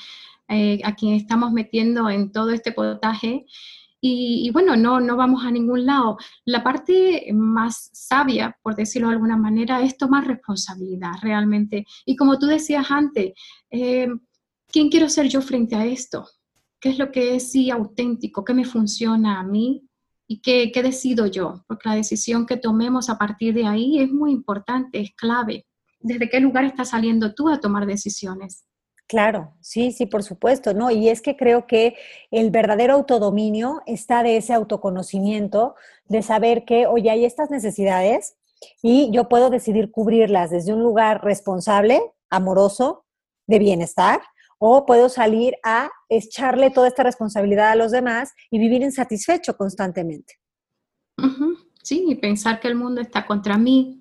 [0.48, 3.46] eh, a quien estamos metiendo en todo este potaje.
[4.00, 6.18] Y, bueno, no, no vamos a ningún lado.
[6.44, 11.86] La parte más sabia, por decirlo de alguna manera, es tomar responsabilidad realmente.
[12.04, 13.32] Y como tú decías antes,
[13.70, 14.08] eh,
[14.72, 16.26] ¿quién quiero ser yo frente a esto?
[16.80, 18.44] ¿Qué es lo que es sí auténtico?
[18.44, 19.88] ¿Qué me funciona a mí?
[20.34, 21.62] ¿Y qué, decido yo?
[21.68, 25.64] Porque la decisión que tomemos a partir de ahí es muy importante, es clave.
[26.00, 28.64] ¿Desde qué lugar estás saliendo tú a tomar decisiones?
[29.06, 30.90] Claro, sí, sí, por supuesto, ¿no?
[30.90, 31.94] Y es que creo que
[32.32, 35.76] el verdadero autodominio está de ese autoconocimiento,
[36.06, 38.34] de saber que, oye, hay estas necesidades
[38.82, 43.04] y yo puedo decidir cubrirlas desde un lugar responsable, amoroso,
[43.46, 44.20] de bienestar,
[44.58, 50.34] o puedo salir a echarle toda esta responsabilidad a los demás y vivir insatisfecho constantemente.
[51.82, 54.00] Sí, y pensar que el mundo está contra mí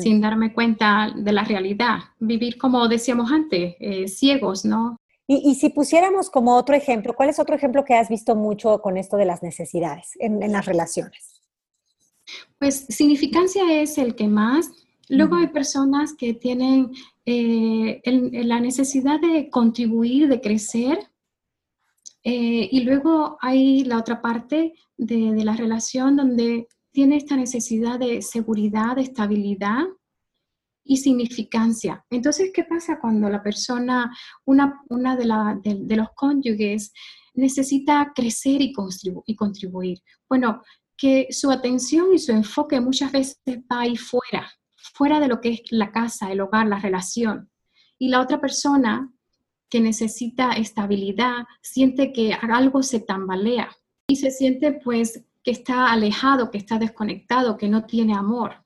[0.00, 1.98] sin darme cuenta de la realidad.
[2.18, 4.96] Vivir, como decíamos antes, eh, ciegos, ¿no?
[5.30, 8.96] Y, si pusiéramos como otro ejemplo, ¿cuál es otro ejemplo que has visto mucho con
[8.96, 11.42] esto de las necesidades en, las relaciones?
[12.58, 14.70] Pues significancia es el que más.
[15.10, 16.92] Luego hay personas que tienen
[17.30, 18.00] eh,
[18.44, 20.98] la necesidad de contribuir, de crecer.
[22.24, 28.22] Eh, y luego hay la otra parte de, la relación donde tiene esta necesidad de
[28.22, 29.84] seguridad, de estabilidad
[30.82, 32.02] y significancia.
[32.08, 34.10] Entonces, ¿qué pasa cuando la persona,
[34.46, 36.94] una, una de, los cónyuges,
[37.34, 38.72] necesita crecer y,
[39.26, 39.98] y contribuir?
[40.26, 40.62] Bueno,
[40.96, 43.38] que su atención y su enfoque muchas veces
[43.70, 44.50] va ahí fuera,
[44.98, 47.48] fuera de lo que es la casa, el hogar, la relación.
[48.00, 49.12] Y la otra persona
[49.70, 53.70] que necesita estabilidad siente que algo se tambalea
[54.08, 58.64] y se siente pues que está alejado, que está desconectado, que no tiene amor.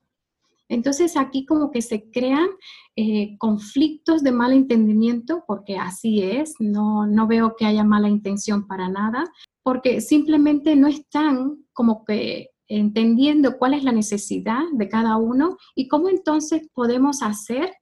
[0.69, 2.47] Entonces aquí como que se crean
[2.95, 8.65] eh, conflictos de mal entendimiento, porque así es, no, no veo que haya mala intención
[8.65, 9.31] para nada,
[9.61, 15.87] porque simplemente no están como que entendiendo cuál es la necesidad de cada uno y
[15.87, 17.73] cómo entonces podemos hacer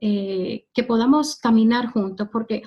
[0.00, 2.62] eh, que podamos caminar juntos, porque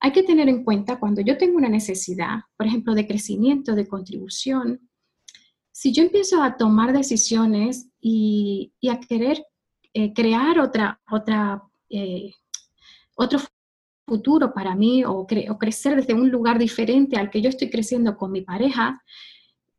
[0.00, 3.86] hay que tener en cuenta cuando yo tengo una necesidad, por ejemplo, de crecimiento, de
[3.86, 4.88] contribución,
[5.70, 9.44] si yo empiezo a tomar decisiones y, a querer
[9.94, 12.32] eh, crear otra, otra, eh,
[13.14, 13.40] otro
[14.06, 15.26] futuro para mí o
[15.58, 19.02] crecer desde un lugar diferente al que yo estoy creciendo con mi pareja,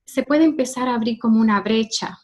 [0.06, 2.20] se puede empezar a abrir como una brecha.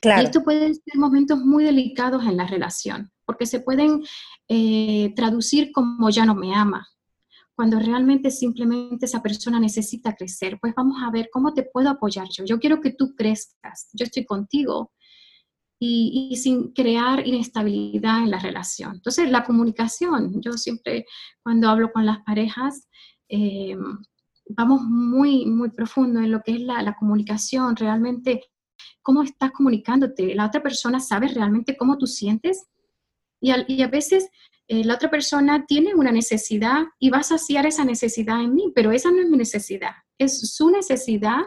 [0.00, 0.22] Claro.
[0.22, 4.02] Y esto puede ser momentos muy delicados en la relación, porque se pueden
[4.48, 6.86] eh, traducir como ya no me ama,
[7.54, 10.58] cuando realmente simplemente esa persona necesita crecer.
[10.60, 12.44] Pues vamos a ver cómo te puedo apoyar yo.
[12.44, 14.92] Yo quiero que tú crezcas, yo estoy contigo,
[15.80, 18.96] y, sin crear inestabilidad en la relación.
[18.96, 21.06] Entonces, la comunicación, yo siempre
[21.42, 22.88] cuando hablo con las parejas,
[23.28, 23.76] eh,
[24.48, 28.44] vamos muy, muy profundo en lo que es la, comunicación, realmente
[29.02, 30.34] cómo estás comunicándote.
[30.34, 32.66] La otra persona sabe realmente cómo tú sientes
[33.40, 34.28] y a, veces
[34.66, 38.72] eh, la otra persona tiene una necesidad y va a saciar esa necesidad en mí,
[38.74, 41.40] pero esa no es mi necesidad, es su necesidad.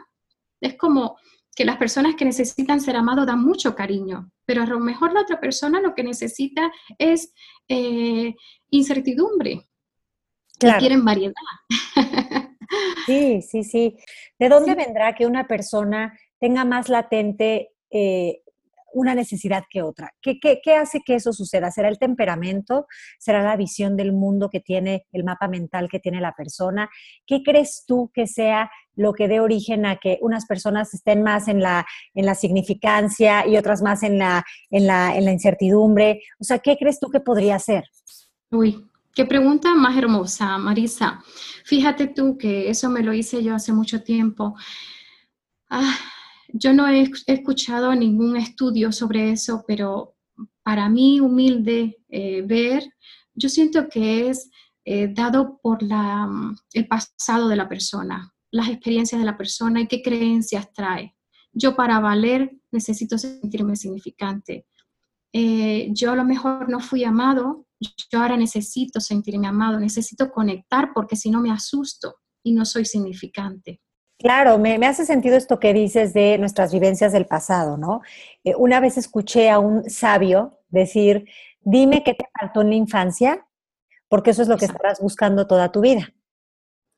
[0.61, 1.17] Es como
[1.53, 5.21] que las personas que necesitan ser amados dan mucho cariño, pero a lo mejor la
[5.21, 7.33] otra persona lo que necesita es
[7.67, 8.35] eh,
[8.69, 9.67] incertidumbre.
[10.57, 10.79] Claro.
[10.79, 11.33] quieren variedad.
[13.05, 13.97] Sí, sí, sí.
[14.39, 18.41] ¿De dónde vendrá que una persona tenga más latente eh,
[18.93, 20.13] una necesidad que otra.
[20.21, 21.71] ¿Qué, ¿Qué, hace que eso suceda?
[21.71, 22.87] ¿Será el temperamento?
[23.19, 26.89] ¿Será la visión del mundo que tiene, el mapa mental que tiene la persona?
[27.25, 31.47] ¿Qué crees tú que sea lo que dé origen a que unas personas estén más
[31.47, 36.21] en la, en la significancia y otras más en la, en, la, en la incertidumbre?
[36.39, 37.85] O sea, ¿qué crees tú que podría ser?
[38.51, 41.24] Uy, qué pregunta más hermosa, Marisa.
[41.66, 44.55] Fíjate tú que eso me lo hice yo hace mucho tiempo.
[45.70, 45.97] Ah,
[46.49, 50.16] yo no he escuchado ningún estudio sobre eso, pero
[50.64, 52.84] para mí, humilde eh, ver,
[53.34, 54.49] yo siento que es
[54.86, 56.30] eh, dado por la,
[56.74, 61.16] el pasado de la persona, las experiencias de la persona y qué creencias trae.
[61.53, 64.66] Yo para valer necesito sentirme significante.
[65.34, 67.66] Eh, yo a lo mejor no fui amado,
[68.11, 72.86] yo ahora necesito sentirme amado, necesito conectar porque si no me asusto y no soy
[72.86, 73.82] significante.
[74.19, 78.01] Claro, me, hace sentido esto que dices de nuestras vivencias del pasado, ¿no?
[78.43, 81.25] Eh, una vez escuché a un sabio decir,
[81.61, 83.47] dime qué te faltó en la infancia,
[84.09, 86.13] porque eso es lo que estarás buscando toda tu vida.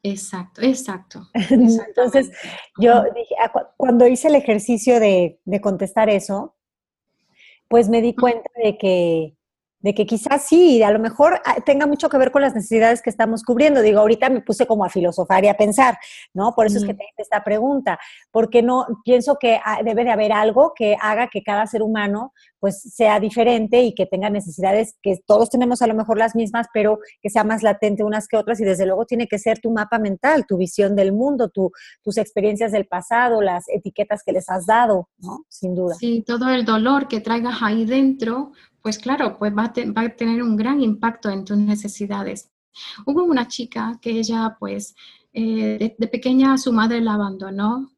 [0.03, 1.29] Exacto, exacto.
[1.49, 2.29] Entonces,
[2.77, 6.57] yo dije, ah, cuando hice el ejercicio de, de contestar eso,
[7.69, 9.37] pues me di cuenta de que
[9.83, 13.01] de que quizás sí, a lo mejor ah, tenga mucho que ver con las necesidades
[13.01, 13.81] que estamos cubriendo.
[13.81, 15.97] Digo, ahorita me puse como a filosofar y a pensar,
[16.33, 16.53] ¿no?
[16.55, 17.99] Por eso es que te hice esta pregunta,
[18.31, 22.33] porque no pienso que ah, debe de haber algo que haga que cada ser humano
[22.59, 26.67] pues sea diferente y que tenga necesidades que todos tenemos a lo mejor las mismas,
[26.73, 29.69] pero que sea más latente unas que otras y desde luego tiene que ser tu
[29.69, 34.65] mapa mental, tu visión del mundo, tus experiencias del pasado, las etiquetas que les has
[34.65, 35.43] dado, ¿no?
[35.49, 35.95] Sin duda.
[35.95, 38.53] Sí, todo el dolor que traigas ahí dentro,
[38.83, 42.51] pues claro, pues va a, tener un gran impacto en tus necesidades.
[43.05, 44.93] Hubo una chica que ella, pues,
[45.31, 47.93] eh, de, pequeña su madre la abandonó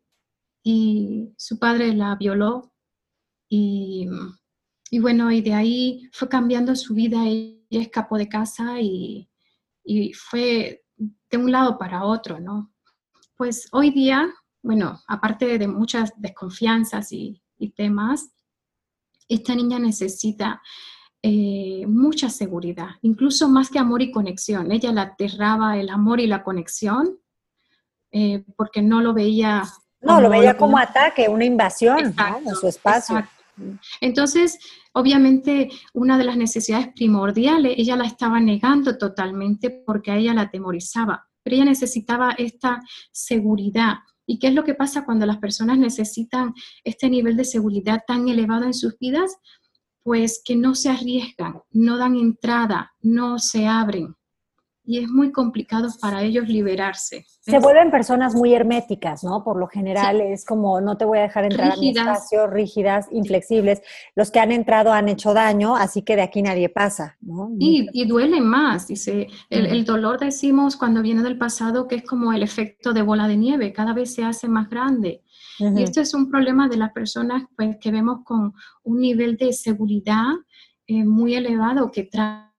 [0.63, 2.71] y su padre la violó
[3.49, 4.07] y,
[5.01, 9.27] bueno, y de ahí fue cambiando su vida, ella escapó de casa y,
[10.13, 12.71] fue de un lado para otro, ¿no?
[13.37, 14.31] Pues hoy día,
[14.61, 17.41] bueno, aparte de muchas desconfianzas y
[17.75, 18.35] temas,
[19.27, 20.61] esta niña necesita
[21.21, 24.71] eh, mucha seguridad, incluso más que amor y conexión.
[24.71, 27.19] Ella la aterraba el amor y la conexión
[28.11, 29.63] eh, porque no lo veía.
[30.01, 32.13] No, lo veía como ataque, una invasión
[32.45, 33.27] en su espacio.
[34.01, 34.59] Entonces,
[34.93, 40.41] obviamente, una de las necesidades primordiales, ella la estaba negando totalmente porque a ella la
[40.43, 43.95] atemorizaba, pero ella necesitaba esta seguridad,
[44.25, 46.53] ¿Y qué es lo que pasa cuando las personas necesitan
[46.83, 49.37] este nivel de seguridad tan elevado en sus vidas?
[50.03, 54.15] Pues que no se arriesgan, no dan entrada, no se abren.
[54.85, 57.25] Y es muy complicado para ellos liberarse.
[57.41, 59.43] Se vuelven personas muy herméticas, ¿no?
[59.43, 63.07] Por lo general es como no te voy a dejar entrar a mi espacio, rígidas,
[63.11, 63.81] inflexibles.
[64.15, 67.49] Los que han entrado han hecho daño, así que de aquí nadie pasa, ¿no?
[67.59, 69.27] Y, y duele más, dice.
[69.49, 73.27] El, el, dolor decimos cuando viene del pasado que es como el efecto de bola
[73.27, 75.23] de nieve, cada vez se hace más grande.
[75.59, 79.53] Y esto es un problema de las personas pues, que vemos con un nivel de
[79.53, 80.33] seguridad
[80.87, 82.54] eh, muy elevado que trae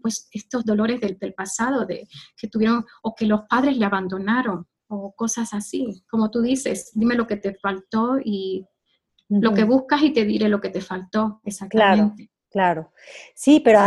[0.00, 5.14] pues estos dolores del, pasado, de que tuvieron o que los padres le abandonaron o
[5.14, 6.04] cosas así.
[6.10, 8.66] Como tú dices, dime lo que te faltó y
[9.28, 12.30] lo que buscas y te diré lo que te faltó, exactamente.
[12.50, 12.92] Claro, claro.
[13.34, 13.80] Sí, pero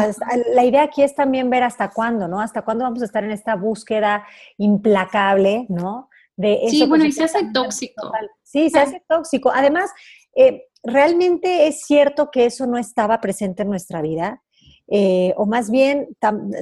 [0.53, 2.41] la idea aquí es también ver hasta cuándo, ¿no?
[2.41, 4.25] Hasta cuándo vamos a estar en esta búsqueda
[4.57, 6.09] implacable, ¿no?
[6.35, 8.11] De sí, bueno, y se hace tóxico.
[8.43, 9.51] Sí, se hace tóxico.
[9.53, 9.91] Además,
[10.35, 14.41] eh, ¿realmente es cierto que eso no estaba presente en nuestra vida?
[14.87, 16.09] Eh, o más bien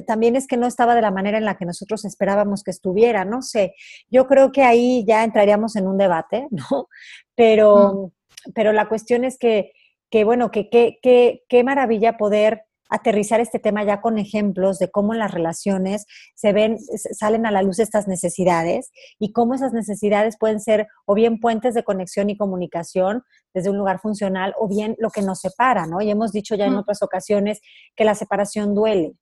[0.06, 3.24] también es que no estaba de la manera en la que nosotros esperábamos que estuviera,
[3.24, 3.74] no sé.
[4.10, 6.88] Yo creo que ahí ya entraríamos en un debate, ¿no?
[7.34, 8.12] Pero,
[8.54, 9.72] pero la cuestión es que,
[10.10, 12.64] que bueno, que qué maravilla poder
[12.94, 17.50] aterrizar este tema ya con ejemplos de cómo en las relaciones se ven, salen a
[17.50, 22.30] la luz estas necesidades y cómo esas necesidades pueden ser o bien puentes de conexión
[22.30, 26.00] y comunicación desde un lugar funcional o bien lo que nos separa, ¿no?
[26.00, 27.60] Y hemos dicho ya en otras ocasiones
[27.96, 29.14] que la separación duele.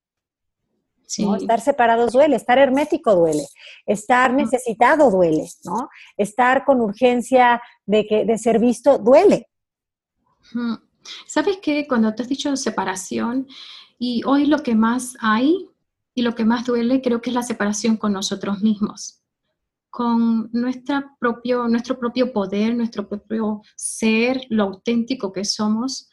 [1.36, 3.44] Estar separados duele, estar hermético duele,
[3.84, 5.88] estar necesitado duele, ¿no?
[6.16, 9.48] Estar con urgencia de, que, de ser visto duele.
[11.26, 11.86] ¿Sabes qué?
[11.88, 13.46] Cuando te has dicho separación,
[13.98, 15.68] y hoy lo que más hay
[16.14, 19.22] y lo que más duele creo que es la separación con nosotros mismos,
[19.90, 26.10] con nuestra propio, nuestro propio poder, nuestro propio ser, lo auténtico que somos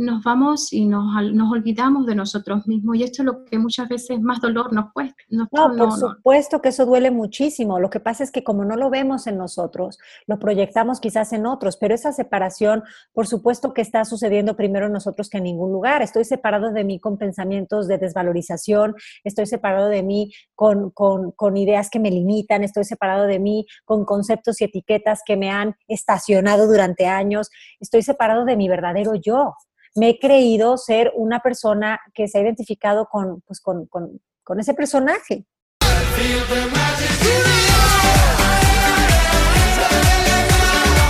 [0.00, 3.88] nos vamos y nos, nos, olvidamos de nosotros mismos y esto es lo que muchas
[3.88, 5.16] veces más dolor nos cuesta.
[5.28, 7.78] no, por supuesto que eso duele muchísimo.
[7.78, 11.46] Lo que pasa es que como no lo vemos en nosotros, lo proyectamos quizás en
[11.46, 12.82] otros, pero esa separación,
[13.12, 16.02] por supuesto que está sucediendo primero en nosotros que en ningún lugar.
[16.02, 18.94] Estoy separado de mí con pensamientos de desvalorización,
[19.24, 23.66] estoy separado de mí con, con, con ideas que me limitan, estoy separado de mí
[23.84, 29.14] con conceptos y etiquetas que me han estacionado durante años, estoy separado de mi verdadero
[29.14, 29.54] yo
[30.00, 35.44] me he creído ser una persona que se ha identificado con, pues, con, ese personaje.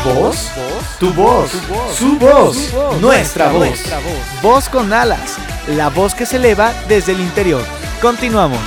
[0.05, 0.51] ¿Voz?
[0.99, 1.53] Tu voz,
[1.95, 3.79] su voz, nuestra voz.
[4.43, 5.39] Voz con alas,
[5.69, 7.63] la voz que se eleva desde el interior.
[8.03, 8.61] Continuamos.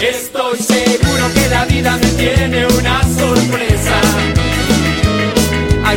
[0.00, 4.05] Estoy seguro que la vida me tiene una sorpresa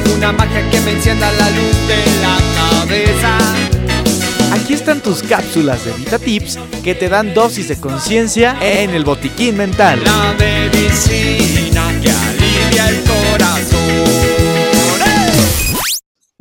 [0.09, 3.37] alguna magia que me encienda la luz de la cabeza.
[4.53, 9.57] Aquí están tus cápsulas de VitaTips que te dan dosis de conciencia en el botiquín
[9.57, 10.01] mental.
[10.03, 11.88] La medicina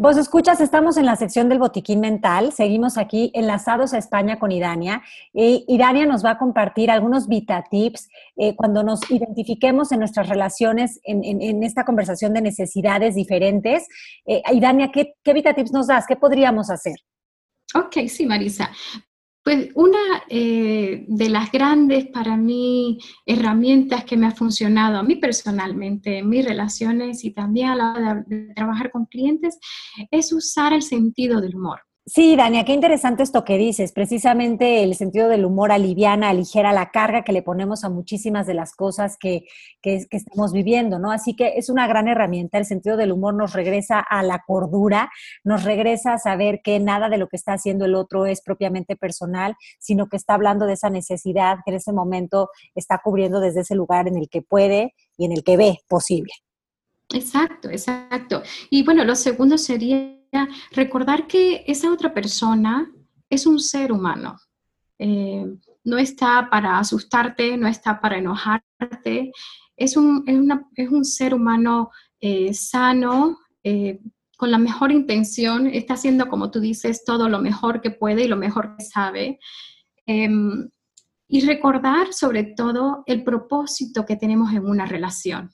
[0.01, 4.53] Vos escuchas, estamos en la sección del botiquín mental, seguimos aquí enlazados a España con
[4.53, 5.03] Irania.
[5.33, 10.29] y Irania nos va a compartir algunos Vita Tips eh, cuando nos identifiquemos en nuestras
[10.29, 13.89] relaciones en, esta conversación de necesidades diferentes.
[14.25, 16.07] Eh, Irania, ¿qué, ¿qué Vita Tips nos das?
[16.07, 16.95] ¿Qué podríamos hacer?
[17.75, 18.71] Ok, sí, Marisa.
[19.49, 25.17] Pues una eh, de las grandes para mí herramientas que me ha funcionado a mí
[25.17, 29.59] personalmente en mis relaciones y también a la hora de trabajar con clientes
[30.11, 31.88] es usar el sentido del humor.
[32.09, 33.93] Sí, Dania, qué interesante esto que dices.
[33.93, 38.55] Precisamente el sentido del humor aliviana, aligera la carga que le ponemos a muchísimas de
[38.55, 39.45] las cosas que,
[39.83, 41.13] que, estamos viviendo, ¿no?
[41.13, 42.57] Así que es una gran herramienta.
[42.57, 45.11] El sentido del humor nos regresa a la cordura,
[45.45, 48.97] nos regresa a saber que nada de lo que está haciendo el otro es propiamente
[48.97, 53.61] personal, sino que está hablando de esa necesidad que en ese momento está cubriendo desde
[53.61, 56.33] ese lugar en el que puede y en el que ve posible.
[57.13, 58.43] Exacto, exacto.
[58.71, 60.18] Y bueno, lo segundo sería
[60.73, 62.91] recordar que esa otra persona
[63.31, 64.39] es un ser humano.
[64.99, 65.47] Eh,
[65.85, 69.33] no está para asustarte, no está para enojarte.
[69.77, 70.25] Es un,
[70.75, 74.01] es un ser humano eh, sano, eh,
[74.37, 78.29] con la mejor intención, está haciendo, como tú dices, todo lo mejor que puede y
[78.29, 79.41] lo mejor que sabe.
[80.07, 80.71] Em,
[81.27, 85.51] y recordar sobre todo el propósito que tenemos en una relación.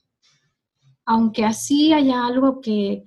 [1.06, 3.04] Aunque así haya algo que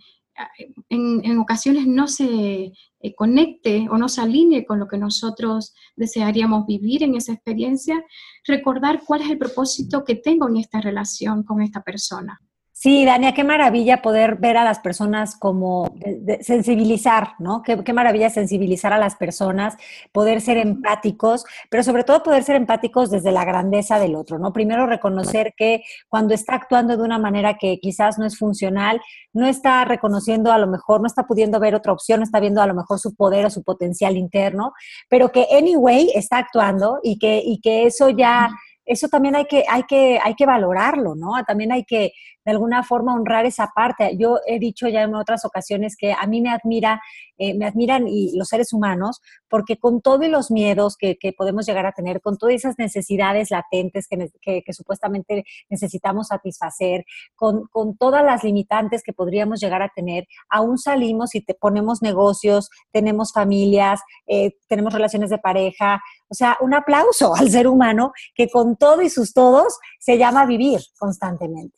[0.89, 6.65] en, ocasiones no se eh, conecte o no se alinee con lo que nosotros desearíamos
[6.65, 8.03] vivir en esa experiencia,
[8.45, 12.41] recordar cuál es el propósito que tengo en esta relación con esta persona.
[12.80, 15.95] Sí, Dania, qué maravilla poder ver a las personas como
[16.41, 17.63] sensibilizar, ¿no?
[17.63, 19.75] Qué, qué, maravilla sensibilizar a las personas,
[20.11, 24.53] poder ser empáticos, pero sobre todo poder ser empáticos desde la grandeza del otro, ¿no?
[24.53, 29.01] Primero reconocer que cuando está actuando de una manera que quizás no es funcional,
[29.34, 32.61] no está reconociendo a lo mejor, no está pudiendo ver otra opción, no está viendo
[32.61, 34.73] a lo mejor su poder o su potencial interno,
[35.09, 38.51] pero que anyway está actuando y que, y que eso ya
[38.88, 41.32] eso también hay que, hay que, hay que valorarlo, ¿no?
[41.45, 42.13] También hay que
[42.47, 44.15] de alguna forma honrar esa parte.
[44.17, 47.01] Yo he dicho ya en otras ocasiones que a mí me admira,
[47.37, 51.85] eh, me admiran y los seres humanos, porque con todos los miedos que, podemos llegar
[51.85, 57.03] a tener, con todas esas necesidades latentes que, supuestamente necesitamos satisfacer,
[57.35, 62.01] con, con, todas las limitantes que podríamos llegar a tener, aún salimos y te ponemos
[62.01, 66.01] negocios, tenemos familias, eh, tenemos relaciones de pareja.
[66.29, 70.45] O sea, un aplauso al ser humano que con todo y sus todos se llama
[70.45, 71.76] vivir constantemente.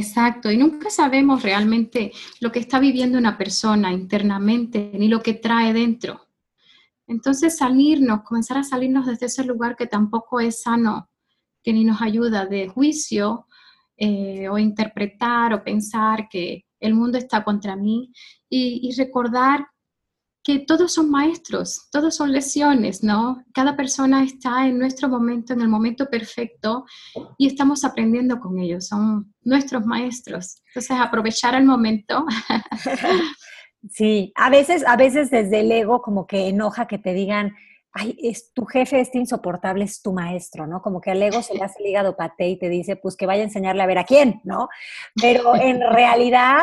[0.00, 5.34] Exacto, y nunca sabemos realmente lo que está viviendo una persona internamente, ni lo que
[5.34, 6.26] trae dentro.
[7.06, 11.10] Entonces salirnos, comenzar a salirnos desde ese lugar que tampoco es sano,
[11.62, 13.46] que ni nos ayuda de juicio
[13.98, 18.10] eh, o interpretar o pensar que el mundo está contra mí
[18.48, 19.66] y, recordar
[20.42, 23.44] que todos son maestros, todos son lecciones, ¿no?
[23.52, 26.86] Cada persona está en nuestro momento, en el momento perfecto
[27.36, 30.62] y estamos aprendiendo con ellos, son nuestros maestros.
[30.68, 32.24] Entonces, aprovechar el momento.
[33.88, 37.54] Sí, a veces, a veces desde el ego como que enoja que te digan,
[37.92, 40.82] ay, es, tu jefe este insoportable, es tu maestro, ¿no?
[40.82, 43.26] Como que al ego se le hace el hígado pate y te dice, pues que
[43.26, 44.68] vaya a enseñarle a ver a quién, ¿no?
[45.20, 46.60] Pero en realidad,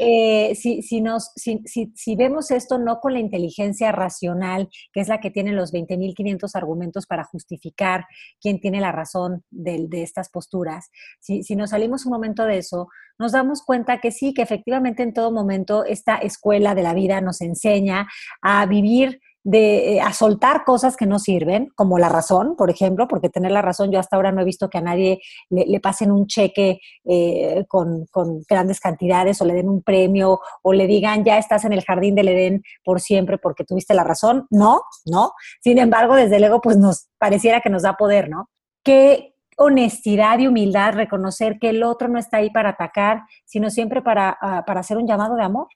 [0.00, 5.08] eh, si, si, nos, si, si, vemos esto no con la inteligencia racional, que es
[5.08, 8.06] la que tiene los 20.500 argumentos para justificar
[8.40, 12.58] quién tiene la razón de, de estas posturas, si, si nos salimos un momento de
[12.58, 16.94] eso, nos damos cuenta que sí, que efectivamente en todo momento esta escuela de la
[16.94, 18.06] vida nos enseña
[18.42, 23.06] a vivir de eh, a soltar cosas que no sirven, como la razón, por ejemplo,
[23.06, 25.20] porque tener la razón, yo hasta ahora no he visto que a nadie
[25.50, 30.72] le, pasen un cheque eh, con, con, grandes cantidades o le den un premio o
[30.72, 34.48] le digan ya estás en el jardín del Edén por siempre porque tuviste la razón.
[34.50, 35.30] No, no.
[35.62, 38.50] Sin embargo, desde luego, pues nos pareciera que nos da poder, ¿no?
[38.82, 44.02] Qué honestidad y humildad reconocer que el otro no está ahí para atacar, sino siempre
[44.02, 45.68] para, ah, para hacer un llamado de amor.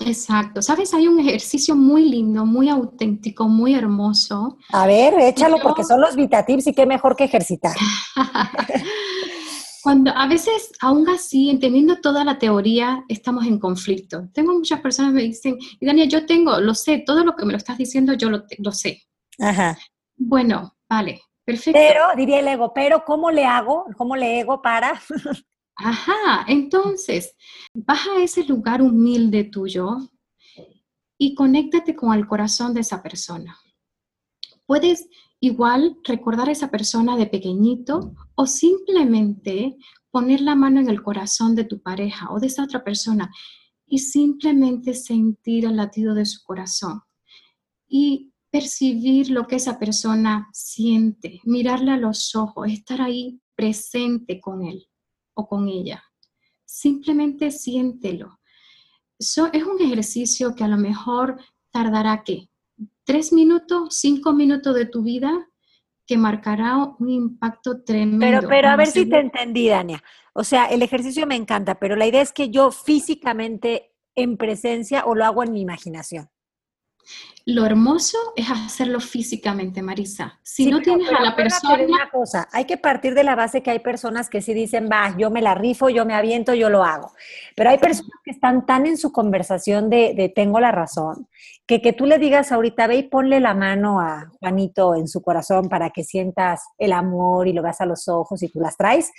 [0.00, 0.60] Exacto.
[0.60, 4.58] Sabes, hay un ejercicio muy lindo, muy auténtico, muy hermoso.
[4.70, 7.76] A ver, échalo porque son los VitaTips y qué mejor que ejercitar.
[9.82, 14.28] Cuando a veces, aún así, entendiendo toda la teoría, estamos en conflicto.
[14.32, 17.44] Tengo muchas personas que me dicen, y Dania, yo tengo, lo sé, todo lo que
[17.44, 19.02] me lo estás diciendo, yo lo, lo sé.
[19.38, 19.76] Ajá.
[20.16, 21.78] Bueno, vale, perfecto.
[21.78, 23.84] Pero, diría el ego, pero ¿cómo le hago?
[23.98, 25.00] ¿Cómo le ego para?
[25.76, 27.34] Ajá, entonces,
[27.74, 29.98] vas a ese lugar humilde tuyo
[31.18, 33.58] y conéctate con el corazón de esa persona.
[34.66, 35.08] Puedes
[35.40, 39.76] igual recordar a esa persona de pequeñito o simplemente
[40.10, 43.30] poner la mano en el corazón de tu pareja o de esa otra persona
[43.86, 47.02] y simplemente sentir el latido de su corazón
[47.88, 54.62] y percibir lo que esa persona siente, mirarle a los ojos, estar ahí presente con
[54.62, 54.88] él
[55.34, 56.02] o con ella.
[56.64, 58.40] Simplemente siéntelo.
[59.18, 62.48] Eso es un ejercicio que a lo mejor tardará, ¿qué?
[63.04, 65.48] ¿Tres minutos, cinco minutos de tu vida?
[66.06, 68.18] que marcará un impacto tremendo.
[68.20, 70.02] Pero, pero a ver si te entendí, Dania.
[70.34, 75.04] O sea, el ejercicio me encanta, pero la idea es que yo físicamente en presencia
[75.06, 76.28] o lo hago en mi imaginación.
[77.46, 80.38] Lo hermoso es hacerlo físicamente, Marisa.
[80.42, 81.84] Si no tienes a la persona...
[81.84, 85.14] Una cosa, hay que partir de la base que hay personas que sí dicen, va,
[85.18, 87.12] yo me la rifo, yo me aviento, yo lo hago.
[87.54, 91.28] Pero hay personas que están tan en su conversación de, de tengo la razón,
[91.66, 95.22] que que tú le digas ahorita, ve y ponle la mano a Juanito en su
[95.22, 98.76] corazón para que sientas el amor y lo veas a los ojos y tú las
[98.76, 99.10] traes,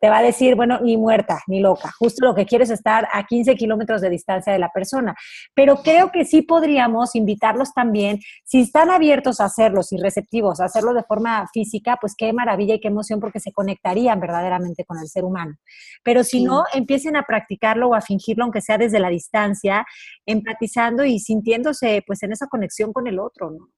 [0.00, 1.90] te va a decir, bueno, ni muerta, ni loca.
[1.98, 5.14] Justo lo que quieres es estar a 15 kilómetros de distancia de la persona.
[5.54, 10.64] Pero creo que sí podríamos invitarlos también, si están abiertos a hacerlos y receptivos a
[10.64, 14.98] hacerlo de forma física, pues qué maravilla y qué emoción porque se conectarían verdaderamente con
[14.98, 15.54] el ser humano.
[16.02, 19.86] Pero si no, empiecen a practicarlo o a fingirlo, aunque sea desde la distancia,
[20.26, 23.68] empatizando y sintiéndose pues en esa conexión con el otro, ¿no?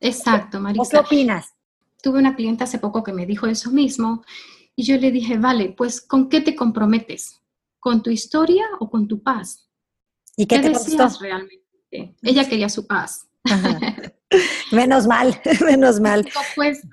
[0.00, 0.90] Exacto, Marisa.
[0.90, 1.48] qué opinas?
[2.02, 4.22] Tuve una clienta hace poco que me dijo eso mismo
[4.74, 7.42] y yo le dije, vale, pues ¿con qué te comprometes?
[7.78, 9.70] ¿Con tu historia o con tu paz?
[10.36, 11.59] ¿Y qué, te deseas realmente?
[11.90, 13.26] Ella quería su paz.
[14.72, 15.34] menos mal,
[15.64, 16.26] menos mal.
[16.54, 16.86] pues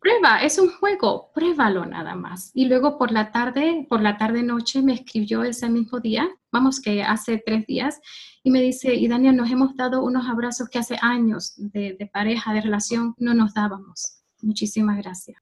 [0.00, 2.50] prueba, es un juego, pruébalo nada más.
[2.54, 6.80] Y luego por la tarde, por la tarde noche me escribió ese mismo día, vamos
[6.80, 8.00] que hace tres días,
[8.42, 12.06] y me dice, y Daniel, nos hemos dado unos abrazos que hace años de, de
[12.06, 14.22] pareja, de relación, no nos dábamos.
[14.40, 15.36] Muchísimas gracias.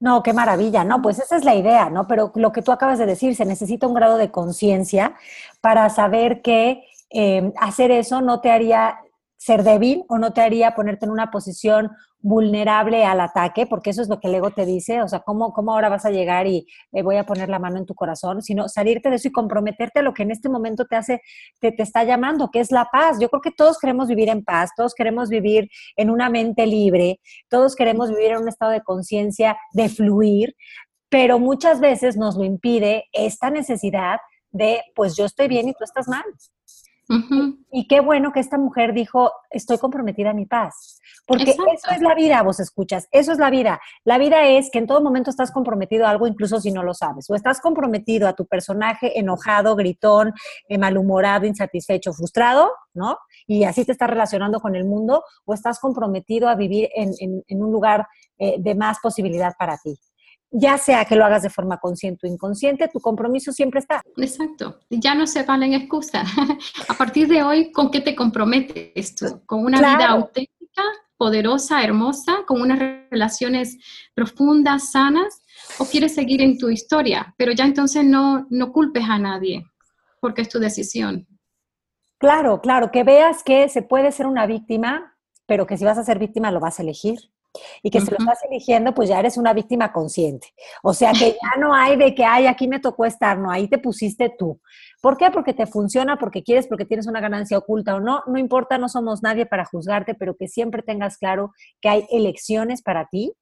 [0.00, 1.02] No, qué maravilla, ¿no?
[1.02, 2.06] Pues esa es la idea, ¿no?
[2.06, 5.14] Pero lo que tú acabas de decir, se necesita un grado de conciencia
[5.60, 8.98] para saber que eh, hacer eso no te haría
[9.40, 14.02] ser débil o no te haría ponerte en una posición vulnerable al ataque, porque eso
[14.02, 16.46] es lo que el ego te dice, o sea, ¿cómo, cómo ahora vas a llegar
[16.46, 18.42] y voy a poner la mano en tu corazón?
[18.42, 21.22] Sino salirte de eso y comprometerte a lo que en este momento te hace,
[21.58, 23.18] te, te está llamando, que es la paz.
[23.18, 27.18] Yo creo que todos queremos vivir en paz, todos queremos vivir en una mente libre,
[27.48, 30.54] todos queremos vivir en un estado de conciencia, de fluir,
[31.08, 34.18] pero muchas veces nos lo impide esta necesidad
[34.50, 36.24] de, pues yo estoy bien y tú estás mal.
[37.72, 41.00] Y qué bueno que esta mujer dijo, estoy comprometida a mi paz.
[41.26, 43.80] Porque eso es la vida, vos escuchas, eso es la vida.
[44.04, 46.94] La vida es que en todo momento estás comprometido a algo, incluso si no lo
[46.94, 47.28] sabes.
[47.28, 50.32] O estás comprometido a tu personaje enojado, gritón,
[50.68, 53.18] eh, malhumorado, insatisfecho, frustrado, ¿no?
[53.46, 57.72] Y así te estás relacionando con el mundo, o estás comprometido a vivir en, un
[57.72, 58.06] lugar
[58.38, 59.98] eh, de más posibilidad para ti.
[60.50, 64.02] Ya sea que lo hagas de forma consciente o inconsciente, tu compromiso siempre está.
[64.16, 66.28] Exacto, ya no se valen excusas.
[66.88, 69.42] A partir de hoy, ¿con qué te comprometes tú?
[69.46, 70.82] ¿Con una vida auténtica,
[71.16, 72.78] poderosa, hermosa, con unas
[73.10, 73.78] relaciones
[74.14, 75.42] profundas, sanas?
[75.78, 77.34] ¿O quieres seguir en tu historia?
[77.36, 79.64] Pero ya entonces no, no culpes a nadie,
[80.20, 81.28] porque es tu decisión.
[82.18, 86.04] Claro, claro, que veas que se puede ser una víctima, pero que si vas a
[86.04, 87.30] ser víctima lo vas a elegir
[87.82, 90.48] y que si lo estás eligiendo, pues ya eres una víctima consciente.
[90.82, 93.68] O sea que ya no hay de que, ay, aquí me tocó estar, no, ahí
[93.68, 94.60] te pusiste tú.
[95.00, 95.30] ¿Por qué?
[95.30, 98.88] Porque te funciona, porque quieres, porque tienes una ganancia oculta o no, no importa, no
[98.88, 103.32] somos nadie para juzgarte, pero que siempre tengas claro que hay elecciones para ti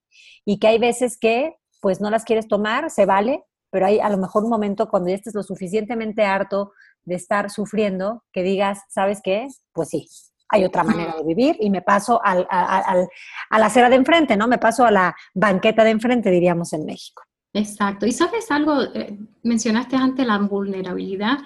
[0.45, 4.09] y que hay veces que, pues no las quieres tomar, se vale, pero hay a
[4.09, 6.73] lo mejor un momento cuando ya estés lo suficientemente harto
[7.05, 9.49] de estar sufriendo, que digas, ¿sabes qué?
[9.73, 10.09] Pues sí,
[10.49, 14.49] hay otra manera de vivir y me paso al, a la acera de enfrente, ¿no?
[14.49, 17.23] Me paso a la banqueta de enfrente, diríamos en México.
[17.53, 18.07] Exacto.
[18.07, 21.39] Y sabes algo, eh, mencionaste antes la vulnerabilidad.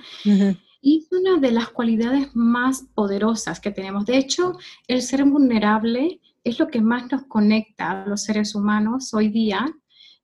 [0.84, 4.04] Y es una de las cualidades más poderosas que tenemos.
[4.04, 9.14] De hecho, el ser vulnerable es lo que más nos conecta a los seres humanos
[9.14, 9.72] hoy día,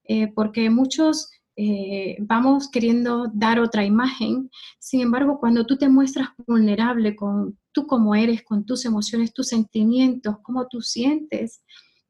[0.05, 4.51] eh, porque muchos eh, vamos queriendo dar otra imagen.
[4.81, 9.47] Sin embargo, cuando tú te muestras vulnerable con tú como eres, con tus emociones, tus
[9.47, 11.63] sentimientos, cómo tú sientes,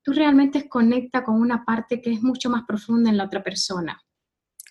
[0.03, 4.01] tú realmente conecta con una parte que es mucho más profunda en la otra persona.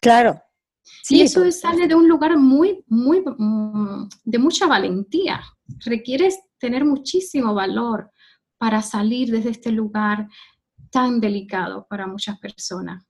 [0.02, 0.42] Claro.
[1.04, 5.40] Sí, y eso sale de un lugar muy, muy, mm, de mucha valentía.
[5.86, 8.10] Requieres tener muchísimo valor
[8.58, 10.28] para salir desde este lugar
[10.90, 13.08] tan delicado para muchas personas.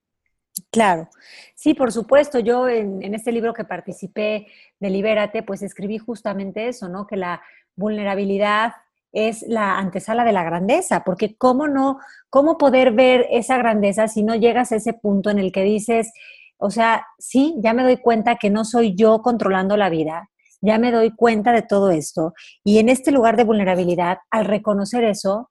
[0.70, 1.08] Claro,
[1.54, 2.38] sí, por supuesto.
[2.38, 7.06] Yo en, este libro que participé de Libérate, pues escribí justamente eso, ¿no?
[7.06, 7.40] Que la
[7.78, 8.72] vulnerabilidad
[9.12, 11.98] es la antesala de la grandeza, porque cómo no,
[12.28, 16.12] cómo poder ver esa grandeza si no llegas a ese punto en el que dices,
[16.58, 20.28] o sea, sí, ya me doy cuenta que no soy yo controlando la vida,
[20.60, 25.04] ya me doy cuenta de todo esto, y en este lugar de vulnerabilidad, al reconocer
[25.04, 25.50] eso,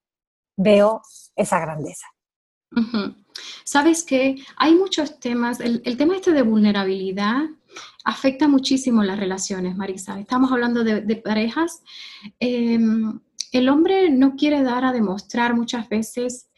[0.58, 1.02] veo
[1.36, 2.08] esa grandeza.
[3.64, 7.44] Sabes que hay muchos temas, el, tema este de vulnerabilidad
[8.08, 10.18] afecta muchísimo las relaciones, Marisa.
[10.18, 11.84] Estamos hablando de, parejas.
[12.40, 13.20] Em,
[13.52, 16.50] el hombre no quiere dar a demostrar muchas veces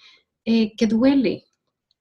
[0.46, 1.46] eh, que duele,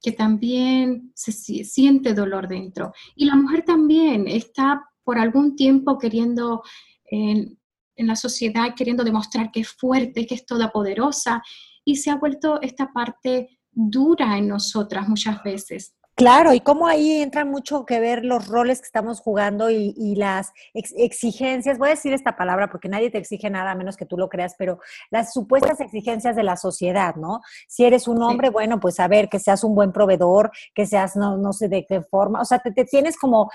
[0.03, 2.93] que también se siente dolor dentro.
[3.15, 6.61] Y la mujer también está por algún tiempo queriendo
[7.05, 7.57] en,
[7.97, 11.41] la sociedad, queriendo demostrar que es fuerte, que es toda poderosa,
[11.83, 15.95] y se ha vuelto esta parte dura en nosotras muchas veces.
[16.19, 20.51] Claro, y cómo ahí entra mucho que ver los roles que estamos jugando y, las
[20.73, 24.17] exigencias, voy a decir esta palabra porque nadie te exige nada a menos que tú
[24.17, 24.79] lo creas, pero
[25.11, 27.39] las supuestas exigencias de la sociedad, ¿no?
[27.69, 31.15] Si eres un hombre, bueno, pues a ver, que seas un buen proveedor, que seas,
[31.15, 33.49] no, no sé de qué forma, o sea, te, tienes como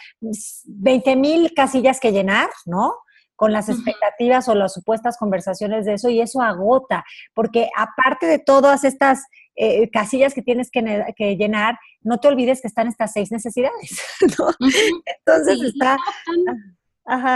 [0.65, 2.95] 20 mil casillas que llenar, ¿no?
[3.37, 7.05] Con las expectativas o las supuestas conversaciones de eso y eso agota,
[7.35, 9.24] porque aparte de todas estas
[9.57, 14.01] eh, casillas que tienes que, llenar, no te olvides que están estas seis necesidades.
[14.20, 15.97] Entonces está...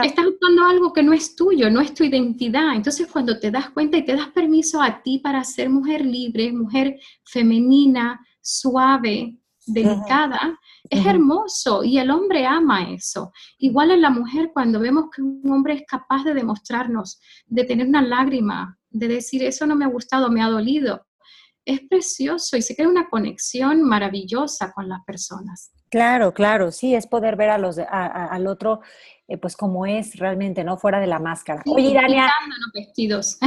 [0.02, 2.74] Estás buscando algo que no es tuyo, no es tu identidad.
[2.74, 6.50] Entonces, cuando te das cuenta y te das permiso a ti para ser mujer libre,
[6.52, 9.36] mujer femenina, suave,
[9.72, 10.58] delicada,
[10.88, 13.32] es hermoso y el hombre ama eso.
[13.58, 17.86] Igual en la mujer, cuando vemos que un hombre es capaz de demostrarnos, de tener
[17.86, 21.06] una lágrima, de decir, eso no me ha gustado, me ha dolido,
[21.64, 25.70] es precioso y se crea una conexión maravillosa con las personas.
[25.90, 28.80] Claro, claro, sí, es poder ver a los, al otro
[29.30, 30.78] eh, pues como es realmente, ¿no?
[30.78, 31.62] Fuera de la máscara.
[31.66, 32.30] Oye, Irania.
[32.48, 33.38] los vestidos.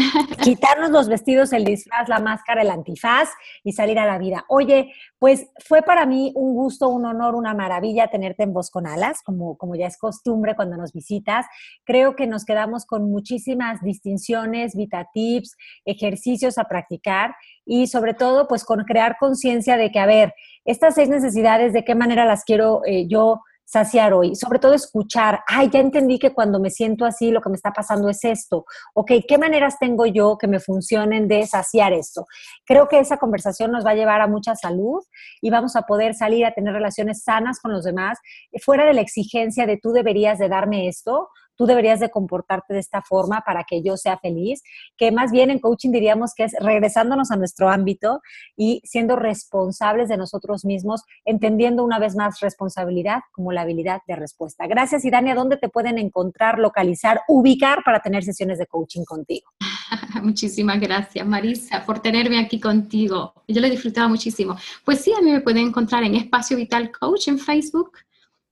[0.43, 3.29] quitarnos los vestidos, el disfraz, la máscara, el antifaz
[3.63, 4.45] y salir a la vida.
[4.47, 8.85] Oye, pues fue para mí un gusto, un honor, una maravilla tenerte en Voz con
[8.85, 11.47] Alas, como, como ya es costumbre cuando nos visitas.
[11.83, 17.33] Creo que nos quedamos con muchísimas distinciones, vita tips, ejercicios a practicar
[17.65, 20.35] y sobre todo, pues con crear conciencia de que, a ver,
[20.65, 23.41] estas seis necesidades, de qué manera las quiero eh, yo
[23.71, 27.49] saciar hoy, sobre todo escuchar, ay, ya entendí que cuando me siento así lo que
[27.49, 31.93] me está pasando es esto, ok, ¿qué maneras tengo yo que me funcionen de saciar
[31.93, 32.25] esto?
[32.65, 35.01] Creo que esa conversación nos va a llevar a mucha salud
[35.41, 38.19] y vamos a poder salir a tener relaciones sanas con los demás,
[38.61, 41.29] fuera de la exigencia de tú deberías de darme esto,
[41.61, 44.63] tú deberías de comportarte de esta forma para que yo sea feliz,
[44.97, 48.19] que más bien en coaching diríamos que es regresándonos a nuestro ámbito
[48.57, 54.15] y siendo responsables de nosotros mismos, entendiendo una vez más responsabilidad como la habilidad de
[54.15, 54.65] respuesta.
[54.65, 55.35] Gracias, Idania.
[55.35, 59.51] ¿Dónde te pueden encontrar, localizar, ubicar para tener sesiones de coaching contigo?
[60.23, 63.35] Muchísimas gracias, Marisa, por tenerme aquí contigo.
[63.47, 64.55] Yo lo he disfrutado muchísimo.
[64.83, 67.91] Pues sí, a mí me pueden encontrar en Espacio Vital Coach en Facebook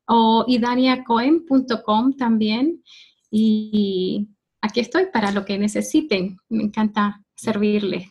[0.09, 2.83] o idaniacoen.com también.
[3.31, 4.27] Y
[4.61, 6.37] aquí estoy para lo que necesiten.
[6.49, 8.09] Me encanta servirles.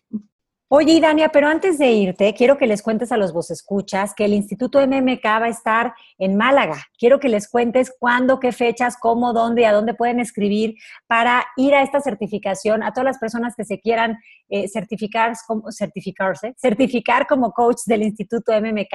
[0.71, 4.27] Oye, Dania, pero antes de irte, quiero que les cuentes a los vos escuchas que
[4.27, 6.77] el Instituto MMK va a estar en Málaga.
[6.99, 10.75] Quiero que les cuentes cuándo, qué fechas, cómo, dónde, a dónde pueden escribir
[11.07, 12.83] para ir a esta certificación.
[12.83, 14.19] A todas las personas que se quieran
[14.51, 15.33] eh, certificar,
[15.71, 18.95] certificarse, certificar como coach del Instituto MMK.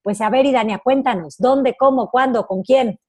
[0.00, 3.00] Pues a ver, Idania, cuéntanos, ¿dónde, cómo, cuándo, con quién?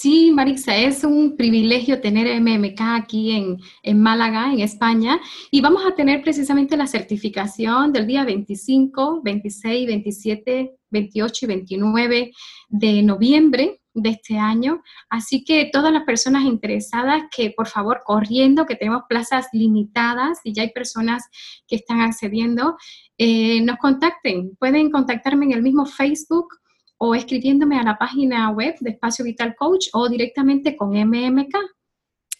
[0.00, 5.20] Sí, Marisa, es un privilegio tener MMK aquí en, en, Málaga, en España,
[5.50, 12.32] y vamos a tener precisamente la certificación del día 25, 26, 27, 28 y 29
[12.70, 14.82] de noviembre de este año.
[15.10, 20.54] Así que todas las personas interesadas que por favor corriendo, que tenemos plazas limitadas y
[20.54, 21.24] ya hay personas
[21.68, 22.78] que están accediendo,
[23.18, 24.56] eh, nos contacten.
[24.58, 26.59] Pueden contactarme en el mismo Facebook
[27.02, 31.56] o escribiéndome a la página web de Espacio Vital Coach o directamente con MMK.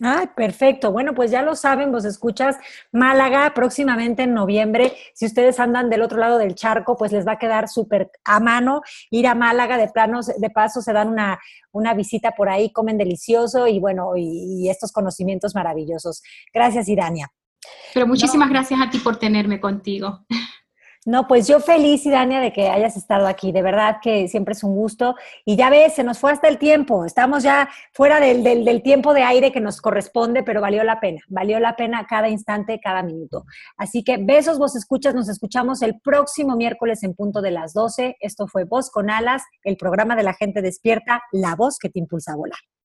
[0.02, 0.92] Ay, perfecto.
[0.92, 2.56] Bueno, pues ya lo saben, vos escuchas
[2.92, 4.94] Málaga próximamente en noviembre.
[5.14, 8.40] Si ustedes andan del otro lado del charco, pues les va a quedar súper a
[8.40, 9.78] mano ir a Málaga.
[9.78, 11.38] De planos, de paso, se dan una,
[11.72, 16.22] una visita por ahí, comen delicioso y bueno, y, estos conocimientos maravillosos.
[16.52, 17.28] Gracias, Irania.
[17.92, 20.24] Pero muchísimas gracias a ti por tenerme contigo.
[21.06, 23.52] No, pues yo feliz, Dania, de que hayas estado aquí.
[23.52, 25.14] De verdad que siempre es un gusto.
[25.46, 27.06] Y ya ves, se nos fue hasta el tiempo.
[27.06, 31.22] Estamos ya fuera del, del, tiempo de aire que nos corresponde, pero valió la pena.
[31.28, 33.46] Valió la pena cada instante, cada minuto.
[33.78, 35.14] Así que besos, vos escuchas.
[35.14, 38.18] Nos escuchamos el próximo miércoles en punto de las 12.
[38.20, 41.98] Esto fue Voz con Alas, el programa de la gente despierta, la voz que te
[41.98, 42.58] impulsa a volar.